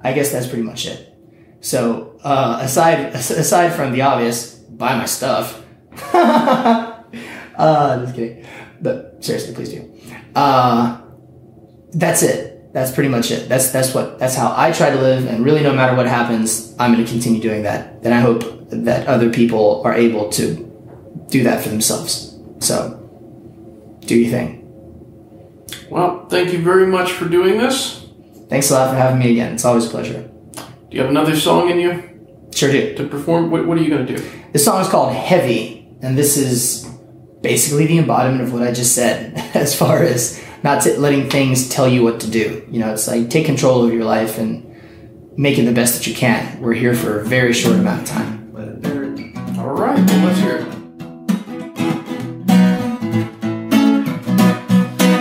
I 0.02 0.14
guess 0.14 0.32
that's 0.32 0.48
pretty 0.48 0.64
much 0.64 0.86
it. 0.86 1.14
So 1.60 2.18
uh, 2.24 2.60
aside 2.62 3.14
aside 3.16 3.74
from 3.74 3.92
the 3.92 4.02
obvious, 4.02 4.56
buy 4.56 4.96
my 4.96 5.06
stuff. 5.06 5.62
uh, 6.14 8.06
just 8.06 8.16
kidding. 8.16 8.46
But 8.82 9.24
seriously, 9.24 9.54
please 9.56 9.70
do. 9.70 9.94
Uh, 10.34 11.02
that's 11.92 12.24
it. 12.24 12.53
That's 12.74 12.92
pretty 12.92 13.10
much 13.10 13.30
it. 13.32 13.48
That's 13.48 13.72
that's 13.72 13.94
what 13.94 14.18
that's 14.20 14.36
how 14.36 14.54
I 14.58 14.72
try 14.72 14.90
to 14.90 15.00
live. 15.00 15.28
And 15.28 15.46
really, 15.46 15.62
no 15.62 15.74
matter 15.74 15.96
what 15.96 16.08
happens, 16.08 16.76
I'm 16.80 16.92
going 16.94 17.06
to 17.06 17.10
continue 17.12 17.40
doing 17.40 17.64
that. 17.64 18.00
And 18.04 18.14
I 18.14 18.20
hope 18.20 18.44
that 18.72 19.08
other 19.08 19.30
people 19.30 19.82
are 19.86 19.94
able 19.94 20.30
to 20.32 20.56
do 21.30 21.44
that 21.44 21.62
for 21.62 21.70
themselves. 21.70 22.36
So 22.60 23.00
do 24.02 24.16
your 24.18 24.32
thing. 24.32 24.60
Well, 25.90 26.26
thank 26.28 26.52
you 26.52 26.60
very 26.64 26.88
much 26.88 27.12
for 27.12 27.30
doing 27.30 27.60
this. 27.60 28.08
Thanks 28.50 28.72
a 28.72 28.74
lot 28.74 28.90
for 28.90 28.96
having 28.96 29.20
me 29.20 29.32
again. 29.32 29.54
It's 29.54 29.66
always 29.66 29.86
a 29.86 29.90
pleasure. 29.90 30.30
Do 30.54 30.64
you 30.98 31.02
have 31.02 31.10
another 31.12 31.36
song 31.36 31.70
in 31.70 31.80
you 31.80 32.10
Sure 32.56 32.72
do. 32.72 32.96
to 32.96 33.08
perform? 33.08 33.52
What, 33.52 33.66
what 33.68 33.78
are 33.78 33.82
you 33.82 33.90
going 33.90 34.06
to 34.06 34.16
do? 34.16 34.30
This 34.52 34.66
song 34.66 34.82
is 34.82 34.88
called 34.88 35.14
Heavy, 35.14 35.88
and 36.02 36.16
this 36.18 36.38
is 36.38 36.88
basically 37.42 37.88
the 37.88 37.98
embodiment 37.98 38.42
of 38.44 38.54
what 38.54 38.62
I 38.62 38.72
just 38.72 38.94
said 38.94 39.34
as 39.56 39.76
far 39.78 40.04
as 40.04 40.44
not 40.64 40.82
t- 40.82 40.96
letting 40.96 41.30
things 41.30 41.68
tell 41.68 41.88
you 41.88 42.04
what 42.04 42.22
to 42.22 42.32
do. 42.32 42.66
You 42.72 42.80
know, 42.80 42.94
it's 42.94 43.08
like 43.08 43.30
take 43.30 43.46
control 43.46 43.86
of 43.86 43.94
your 43.94 44.06
life 44.06 44.38
and 44.38 44.66
make 45.38 45.58
it 45.58 45.64
the 45.64 45.74
best 45.74 45.96
that 45.96 46.08
you 46.08 46.16
can. 46.16 46.62
We're 46.62 46.74
here 46.74 46.96
for 46.96 47.20
a 47.20 47.26
very 47.26 47.54
short 47.54 47.76
amount 47.76 48.04
of 48.04 48.08
time. 48.08 48.40
All 49.60 49.70
right, 49.70 49.98
well, 49.98 50.26
let's 50.26 50.40
hear 50.40 50.58
it. 50.58 50.68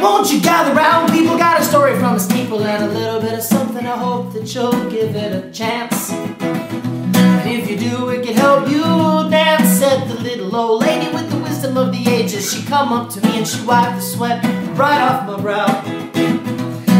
Won't 0.00 0.32
you 0.32 0.40
gather 0.40 0.74
round? 0.74 1.12
People 1.12 1.36
got 1.36 1.60
a 1.60 1.64
story 1.64 1.98
from 1.98 2.14
a 2.16 2.20
steeple 2.20 2.62
and 2.64 2.84
a 2.84 2.88
little 2.88 3.20
bit 3.20 3.34
of 3.34 3.42
something. 3.42 3.84
I 3.84 3.96
hope 3.96 4.32
that 4.34 4.54
you'll 4.54 4.90
give 4.90 5.14
it 5.16 5.44
a 5.44 5.50
chance. 5.52 6.10
And 6.12 7.50
if 7.50 7.68
you 7.70 7.76
do, 7.76 8.08
it 8.10 8.24
can 8.24 8.34
help 8.34 8.68
you 8.68 8.82
dance. 9.30 9.78
Said 9.78 10.08
the 10.08 10.20
little 10.20 10.54
old 10.54 10.82
lady 10.82 11.12
with 11.12 11.30
the 11.30 11.41
wisdom 11.62 11.76
of 11.76 11.92
the 11.92 12.10
ages. 12.10 12.52
She 12.52 12.66
come 12.66 12.92
up 12.92 13.08
to 13.10 13.20
me 13.20 13.38
and 13.38 13.46
she 13.46 13.64
wiped 13.64 13.96
the 13.96 14.02
sweat 14.02 14.42
right 14.76 15.00
off 15.00 15.26
my 15.26 15.40
brow. 15.40 15.68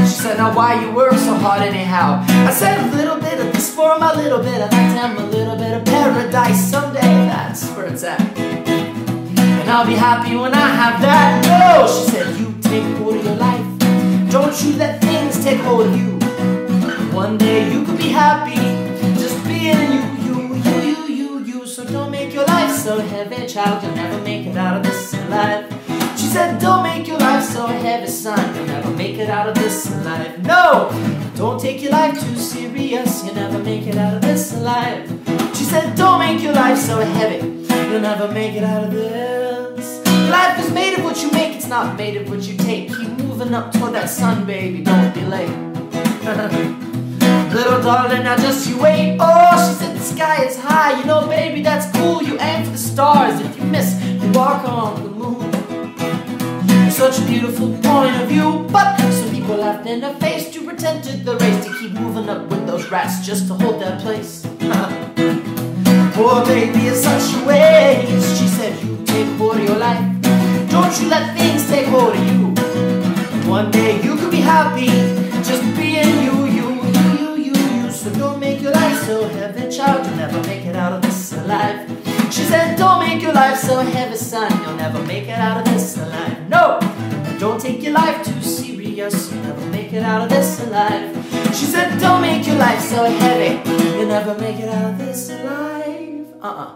She 0.07 0.15
said, 0.23 0.37
Now 0.37 0.55
why 0.55 0.81
you 0.81 0.95
work 0.95 1.15
so 1.15 1.35
hard 1.35 1.63
anyhow? 1.63 2.25
I 2.29 2.53
said 2.53 2.79
a 2.79 2.97
little 2.97 3.19
bit 3.19 3.41
of 3.41 3.53
this 3.53 3.75
for 3.75 3.99
my 3.99 4.15
little 4.15 4.39
bit. 4.39 4.61
I'd 4.61 4.71
like 4.71 5.19
a 5.19 5.25
little 5.25 5.57
bit 5.57 5.73
of 5.73 5.85
paradise 5.85 6.71
someday. 6.71 7.01
That's 7.01 7.69
where 7.71 7.87
it's 7.87 8.05
at. 8.05 8.21
And 8.39 9.69
I'll 9.69 9.87
be 9.87 9.95
happy 9.95 10.37
when 10.37 10.55
I 10.55 10.69
have 10.81 11.01
that. 11.03 11.43
No, 11.45 11.87
she 11.89 12.11
said, 12.11 12.39
you 12.39 12.55
take 12.63 12.85
hold 12.99 13.17
of 13.17 13.25
your 13.25 13.35
life. 13.35 13.67
Don't 14.31 14.55
you 14.63 14.75
let 14.75 15.01
things 15.01 15.43
take 15.43 15.59
hold 15.61 15.89
of 15.89 15.97
you. 15.97 16.13
One 17.13 17.37
day 17.37 17.73
you 17.73 17.85
could 17.85 17.99
be 17.99 18.11
happy, 18.11 18.63
just 19.21 19.45
being 19.45 19.93
you, 19.93 20.03
you, 20.25 20.55
you, 20.55 20.83
you, 20.83 21.09
you, 21.09 21.39
you. 21.45 21.67
So 21.67 21.85
don't 21.85 22.11
make 22.13 22.33
your 22.33 22.45
life 22.45 22.73
so 22.75 22.99
heavy, 23.01 23.47
child. 23.47 23.83
You'll 23.83 23.95
never 23.95 24.21
make 24.23 24.42
alive. 25.33 26.19
She 26.19 26.27
said, 26.27 26.61
Don't 26.61 26.83
make 26.83 27.07
your 27.07 27.19
life 27.19 27.45
so 27.45 27.67
heavy, 27.67 28.07
son. 28.07 28.55
You'll 28.55 28.67
never 28.67 28.91
make 28.91 29.19
it 29.19 29.29
out 29.29 29.49
of 29.49 29.55
this 29.55 29.91
alive. 29.91 30.45
No, 30.45 30.91
don't 31.37 31.61
take 31.61 31.83
your 31.83 31.93
life 31.93 32.15
too 32.21 32.37
serious. 32.37 33.25
You'll 33.25 33.35
never 33.35 33.59
make 33.59 33.87
it 33.87 33.97
out 33.97 34.15
of 34.15 34.23
this 34.23 34.53
alive. 34.55 35.09
She 35.55 35.65
said, 35.65 35.95
Don't 35.97 36.19
make 36.19 36.43
your 36.43 36.55
life 36.55 36.79
so 36.79 37.01
heavy. 37.01 37.47
You'll 37.91 38.01
never 38.01 38.29
make 38.29 38.55
it 38.55 38.65
out 38.65 38.85
of 38.85 38.93
this. 38.93 40.07
Life 40.31 40.59
is 40.61 40.73
made 40.73 40.99
of 40.99 41.05
what 41.05 41.23
you 41.23 41.31
make, 41.31 41.57
it's 41.57 41.67
not 41.67 41.97
made 41.97 42.17
of 42.17 42.29
what 42.31 42.43
you 42.43 42.57
take. 42.57 42.89
Keep 42.89 43.11
moving 43.19 43.55
up 43.55 43.73
toward 43.73 43.93
that 43.95 44.09
sun, 44.09 44.47
baby. 44.47 44.83
Don't 44.83 45.15
be 45.15 45.23
late. 45.23 45.51
Little 47.53 47.83
darling, 47.83 48.23
now 48.23 48.37
just 48.37 48.67
you 48.67 48.81
wait. 48.81 49.19
Oh, 49.21 49.69
she 49.69 49.75
said 49.75 49.95
the 49.95 50.01
sky 50.01 50.45
is 50.45 50.59
high. 50.59 50.99
You 50.99 51.05
know, 51.05 51.27
baby, 51.27 51.61
that's 51.61 51.87
cool. 51.99 52.23
You 52.23 52.39
aim 52.41 52.65
for 52.65 52.71
the 52.71 52.79
stars. 52.79 53.41
If 53.41 53.59
you 53.59 53.65
miss, 53.65 53.95
walk 54.31 54.65
on 54.69 55.03
the 55.03 55.09
moon. 55.11 55.53
Such 56.91 57.19
a 57.19 57.25
beautiful 57.25 57.69
point 57.83 58.15
of 58.21 58.29
view, 58.29 58.67
but 58.71 58.97
some 59.11 59.31
people 59.31 59.57
laughed 59.57 59.87
in 59.87 60.03
her 60.03 60.15
face 60.15 60.53
to 60.53 60.65
pretend 60.65 61.03
to 61.05 61.17
the 61.17 61.37
race 61.37 61.65
to 61.67 61.79
keep 61.79 61.93
moving 61.93 62.29
up 62.29 62.49
with 62.49 62.67
those 62.67 62.91
rats 62.91 63.27
just 63.27 63.49
to 63.49 63.55
hold 63.55 63.81
their 63.81 63.99
place. 64.01 64.47
Poor 66.15 66.45
baby, 66.45 66.87
it's 66.87 67.03
such 67.03 67.35
a 67.35 67.47
waste. 67.47 68.39
She 68.39 68.47
said, 68.47 68.83
You 68.85 69.03
take 69.05 69.27
hold 69.39 69.57
of 69.57 69.65
your 69.65 69.79
life. 69.79 70.05
Don't 70.71 70.93
you 71.01 71.09
let 71.09 71.37
things 71.37 71.69
take 71.69 71.87
hold 71.87 72.15
of 72.15 72.27
you. 72.31 72.53
One 73.51 73.71
day 73.71 74.01
you 74.03 74.17
could 74.17 74.31
be 74.31 74.41
happy, 74.41 74.87
just 75.43 75.63
being 75.77 76.09
you, 76.25 76.47
you, 76.47 76.69
you, 76.83 77.13
you, 77.19 77.35
you, 77.47 77.55
you. 77.55 77.91
So 77.91 78.11
don't 78.15 78.39
make 78.39 78.61
your 78.61 78.73
life 78.73 79.03
so 79.05 79.29
heavy, 79.29 79.75
child. 79.75 80.07
You'll 80.07 80.17
never 80.17 80.41
make 80.47 80.65
it 80.65 80.77
out 80.77 80.93
of 80.93 81.03
this 81.03 81.33
alive. 81.33 81.92
She 82.33 82.45
said, 82.45 82.77
Don't 82.77 83.01
make 83.01 83.21
your 83.21 83.35
life 83.35 83.59
so 83.59 83.81
heavy, 83.81 84.17
son. 84.17 84.51
You'll 84.63 84.77
never 84.77 85.03
make 85.03 85.25
it 85.25 85.39
out 85.39 85.59
of 85.59 85.65
this 85.67 85.99
alive. 85.99 86.49
No, 86.49 86.81
don't 87.39 87.61
take 87.61 87.83
your 87.83 87.93
life 87.93 88.25
too 88.25 88.41
serious. 88.41 89.31
You'll 89.31 89.43
never 89.43 89.67
make 89.67 89.93
it 89.93 90.03
out 90.03 90.23
of 90.23 90.31
this 90.31 90.59
alive. 90.65 91.15
She 91.55 91.67
said, 91.67 91.99
Don't 92.01 92.23
make 92.23 92.47
your 92.47 92.57
life 92.57 92.81
so 92.81 93.05
heavy. 93.05 93.61
You'll 93.99 94.09
never 94.09 94.35
make 94.39 94.59
it 94.59 94.71
out 94.71 94.93
of 94.93 94.99
this 94.99 95.29
alive. 95.29 96.25
Uh 96.41 96.47
uh 96.47 96.73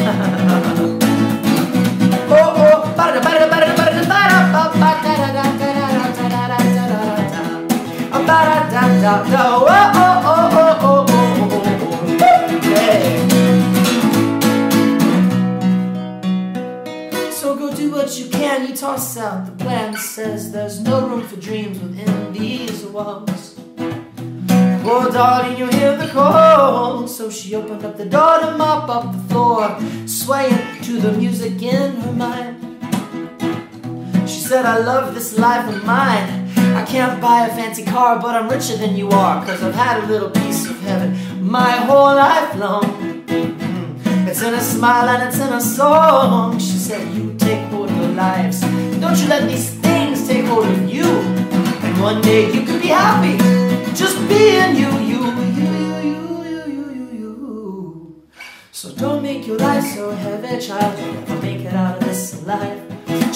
oh, 2.30 2.62
oh, 2.62 2.94
ba-da-da, 2.96 3.20
ba-da-da, 3.20 3.48
ba-da-da, 3.50 3.74
ba-da-da, 3.76 4.04
ba-da-da, 4.06 4.62
ba-da-da, 4.78 5.26
da-da-da, 5.36 5.86
da-da-da, 6.14 6.16
da-da-da, 6.16 6.86
da-da-da. 6.86 7.42
Ba-da-da-da-da, 8.26 9.12
oh, 9.26 9.66
oh, 9.66 9.66
oh, 9.66 9.98
oh, 9.98 10.24
oh, 10.24 10.39
what 18.50 18.68
you 18.68 18.74
toss 18.74 19.16
out 19.16 19.46
the 19.46 19.64
plan 19.64 19.96
says 19.96 20.50
there's 20.50 20.80
no 20.80 21.06
room 21.06 21.22
for 21.22 21.36
dreams 21.36 21.78
within 21.78 22.32
these 22.32 22.84
walls. 22.84 23.54
Oh, 24.82 25.08
darling, 25.12 25.56
you 25.56 25.66
hear 25.66 25.96
the 25.96 26.08
call. 26.08 27.06
So 27.06 27.30
she 27.30 27.54
opened 27.54 27.84
up 27.84 27.96
the 27.96 28.06
door 28.06 28.40
to 28.40 28.56
mop 28.58 28.88
up 28.88 29.12
the 29.12 29.22
floor, 29.28 29.78
swaying 30.06 30.82
to 30.82 31.00
the 31.00 31.12
music 31.12 31.62
in 31.62 31.96
her 31.96 32.12
mind. 32.12 32.56
She 34.28 34.40
said, 34.40 34.66
I 34.66 34.78
love 34.78 35.14
this 35.14 35.38
life 35.38 35.68
of 35.72 35.84
mine. 35.84 36.48
I 36.74 36.84
can't 36.84 37.20
buy 37.20 37.46
a 37.46 37.50
fancy 37.50 37.84
car, 37.84 38.18
but 38.18 38.34
I'm 38.34 38.48
richer 38.48 38.76
than 38.76 38.96
you 38.96 39.10
are, 39.10 39.44
cause 39.46 39.62
I've 39.62 39.74
had 39.74 40.02
a 40.02 40.06
little 40.06 40.30
piece 40.30 40.68
of 40.68 40.80
heaven 40.80 41.16
my 41.40 41.76
whole 41.86 42.14
life 42.16 42.56
long. 42.56 43.24
It's 44.28 44.42
in 44.42 44.54
a 44.54 44.60
smile 44.60 45.08
and 45.08 45.28
it's 45.28 45.38
in 45.38 45.52
a 45.52 45.60
song. 45.60 46.58
She 46.58 46.78
said, 46.78 47.14
You 47.14 47.34
take 47.38 47.69
lives. 48.20 48.60
Don't 49.02 49.18
you 49.20 49.28
let 49.34 49.48
these 49.48 49.70
things 49.86 50.28
take 50.28 50.44
hold 50.44 50.66
of 50.66 50.82
you. 50.94 51.08
And 51.84 51.92
one 52.08 52.20
day 52.20 52.42
you 52.54 52.62
could 52.66 52.80
be 52.86 52.92
happy 53.04 53.36
just 54.02 54.16
being 54.28 54.72
you, 54.80 54.90
you, 55.10 55.20
you, 55.58 55.70
you, 56.06 56.18
you, 56.44 56.54
you, 56.74 56.84
you, 56.96 57.04
you. 57.20 58.22
So 58.72 58.86
don't 59.02 59.22
make 59.22 59.46
your 59.48 59.58
life 59.68 59.86
so 59.96 60.04
heavy, 60.24 60.52
child. 60.66 60.92
You'll 60.98 61.14
never 61.14 61.38
make 61.46 61.60
it 61.68 61.74
out 61.82 61.96
of 61.96 62.02
this 62.08 62.22
life. 62.52 62.80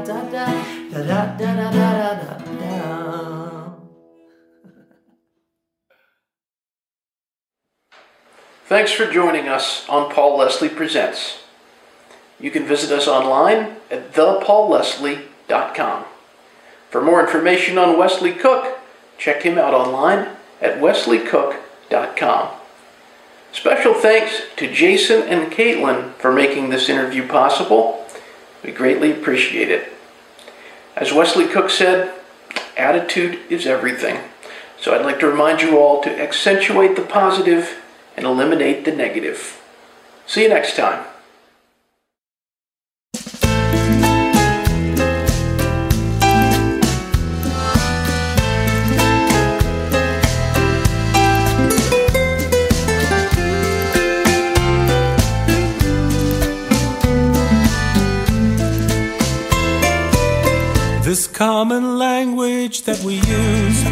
da. 0.00 0.50
Da 0.90 1.14
da 1.14 1.34
da. 1.34 2.40
Thanks 8.66 8.92
for 8.92 9.06
joining 9.06 9.48
us 9.48 9.84
on 9.88 10.12
Paul 10.12 10.38
Leslie 10.38 10.68
Presents. 10.68 11.40
You 12.40 12.50
can 12.50 12.64
visit 12.64 12.90
us 12.90 13.06
online 13.06 13.76
at 13.90 14.12
thepaulleslie.com. 14.12 16.04
For 16.90 17.00
more 17.00 17.20
information 17.20 17.78
on 17.78 17.98
Wesley 17.98 18.32
Cook, 18.32 18.78
check 19.18 19.42
him 19.42 19.58
out 19.58 19.74
online 19.74 20.36
at 20.60 20.80
wesleycook.com. 20.80 22.48
Special 23.52 23.94
thanks 23.94 24.42
to 24.56 24.72
Jason 24.72 25.22
and 25.22 25.52
Caitlin 25.52 26.14
for 26.14 26.32
making 26.32 26.70
this 26.70 26.88
interview 26.88 27.26
possible. 27.26 28.06
We 28.64 28.72
greatly 28.72 29.10
appreciate 29.10 29.70
it. 29.70 29.92
As 30.96 31.12
Wesley 31.12 31.46
Cook 31.46 31.70
said, 31.70 32.12
attitude 32.76 33.38
is 33.48 33.66
everything. 33.66 34.20
So 34.80 34.94
I'd 34.94 35.04
like 35.04 35.20
to 35.20 35.28
remind 35.28 35.60
you 35.60 35.78
all 35.78 36.02
to 36.02 36.22
accentuate 36.22 36.96
the 36.96 37.02
positive 37.02 37.82
and 38.16 38.24
eliminate 38.24 38.84
the 38.84 38.92
negative. 38.92 39.60
See 40.26 40.42
you 40.44 40.48
next 40.48 40.76
time. 40.76 41.04
This 61.10 61.26
common 61.26 61.98
language 61.98 62.82
that 62.82 63.02
we 63.02 63.14
use, 63.14 63.82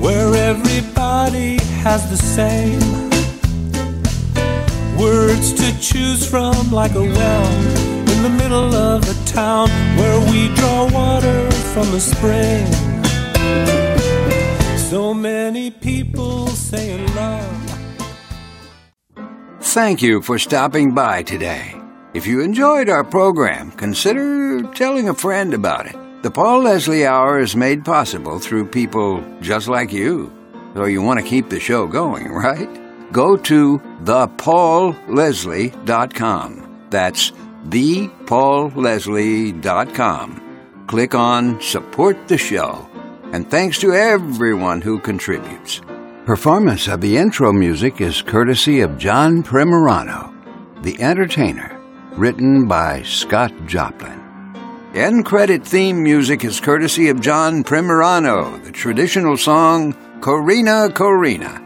where 0.00 0.34
everybody 0.34 1.58
has 1.84 2.08
the 2.08 2.16
same 2.16 2.80
words 4.98 5.52
to 5.52 5.78
choose 5.82 6.26
from, 6.26 6.70
like 6.70 6.94
a 6.94 7.02
well 7.02 7.52
in 8.08 8.22
the 8.22 8.30
middle 8.30 8.74
of 8.74 9.06
a 9.06 9.26
town 9.26 9.68
where 9.98 10.18
we 10.32 10.48
draw 10.54 10.90
water 10.90 11.50
from 11.74 11.92
a 11.92 12.00
spring. 12.00 12.66
So 14.78 15.12
many 15.12 15.70
people 15.70 16.46
saying 16.46 17.14
love. 17.14 17.80
Thank 19.60 20.00
you 20.00 20.22
for 20.22 20.38
stopping 20.38 20.94
by 20.94 21.22
today. 21.22 21.81
If 22.14 22.26
you 22.26 22.42
enjoyed 22.42 22.90
our 22.90 23.04
program, 23.04 23.70
consider 23.70 24.62
telling 24.74 25.08
a 25.08 25.14
friend 25.14 25.54
about 25.54 25.86
it. 25.86 25.96
The 26.22 26.30
Paul 26.30 26.64
Leslie 26.64 27.06
Hour 27.06 27.40
is 27.40 27.56
made 27.56 27.86
possible 27.86 28.38
through 28.38 28.66
people 28.66 29.24
just 29.40 29.66
like 29.66 29.92
you. 29.92 30.30
So 30.74 30.84
you 30.84 31.00
want 31.00 31.20
to 31.20 31.26
keep 31.26 31.48
the 31.48 31.58
show 31.58 31.86
going, 31.86 32.30
right? 32.32 32.68
Go 33.12 33.36
to 33.36 33.78
thepaulleslie.com. 34.04 36.86
That's 36.90 37.32
thepaulleslie.com. 37.68 40.38
Click 40.86 41.14
on 41.14 41.60
Support 41.60 42.28
the 42.28 42.38
Show. 42.38 42.88
And 43.32 43.50
thanks 43.50 43.78
to 43.78 43.94
everyone 43.94 44.82
who 44.82 44.98
contributes. 44.98 45.80
Performance 46.26 46.88
of 46.88 47.00
the 47.00 47.16
intro 47.16 47.52
music 47.52 48.02
is 48.02 48.20
courtesy 48.20 48.80
of 48.80 48.98
John 48.98 49.42
Primorano. 49.42 50.28
The 50.82 51.00
Entertainer, 51.00 51.71
written 52.16 52.66
by 52.66 53.02
Scott 53.02 53.52
Joplin. 53.66 54.20
End 54.94 55.24
credit 55.24 55.66
theme 55.66 56.02
music 56.02 56.44
is 56.44 56.60
courtesy 56.60 57.08
of 57.08 57.20
John 57.20 57.64
Primorano, 57.64 58.62
the 58.62 58.72
traditional 58.72 59.36
song 59.36 59.94
Corrina 60.20 60.90
Corrina. 60.90 61.60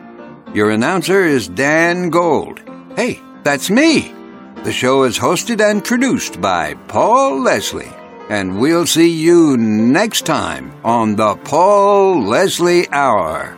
Your 0.54 0.70
announcer 0.70 1.24
is 1.24 1.48
Dan 1.48 2.10
Gold. 2.10 2.62
Hey, 2.94 3.20
that's 3.42 3.68
me. 3.68 4.14
The 4.62 4.72
show 4.72 5.02
is 5.02 5.18
hosted 5.18 5.60
and 5.60 5.84
produced 5.84 6.40
by 6.40 6.74
Paul 6.88 7.42
Leslie. 7.42 7.92
And 8.28 8.58
we'll 8.58 8.86
see 8.86 9.10
you 9.10 9.56
next 9.56 10.26
time 10.26 10.72
on 10.84 11.16
the 11.16 11.36
Paul 11.36 12.22
Leslie 12.22 12.88
Hour. 12.90 13.56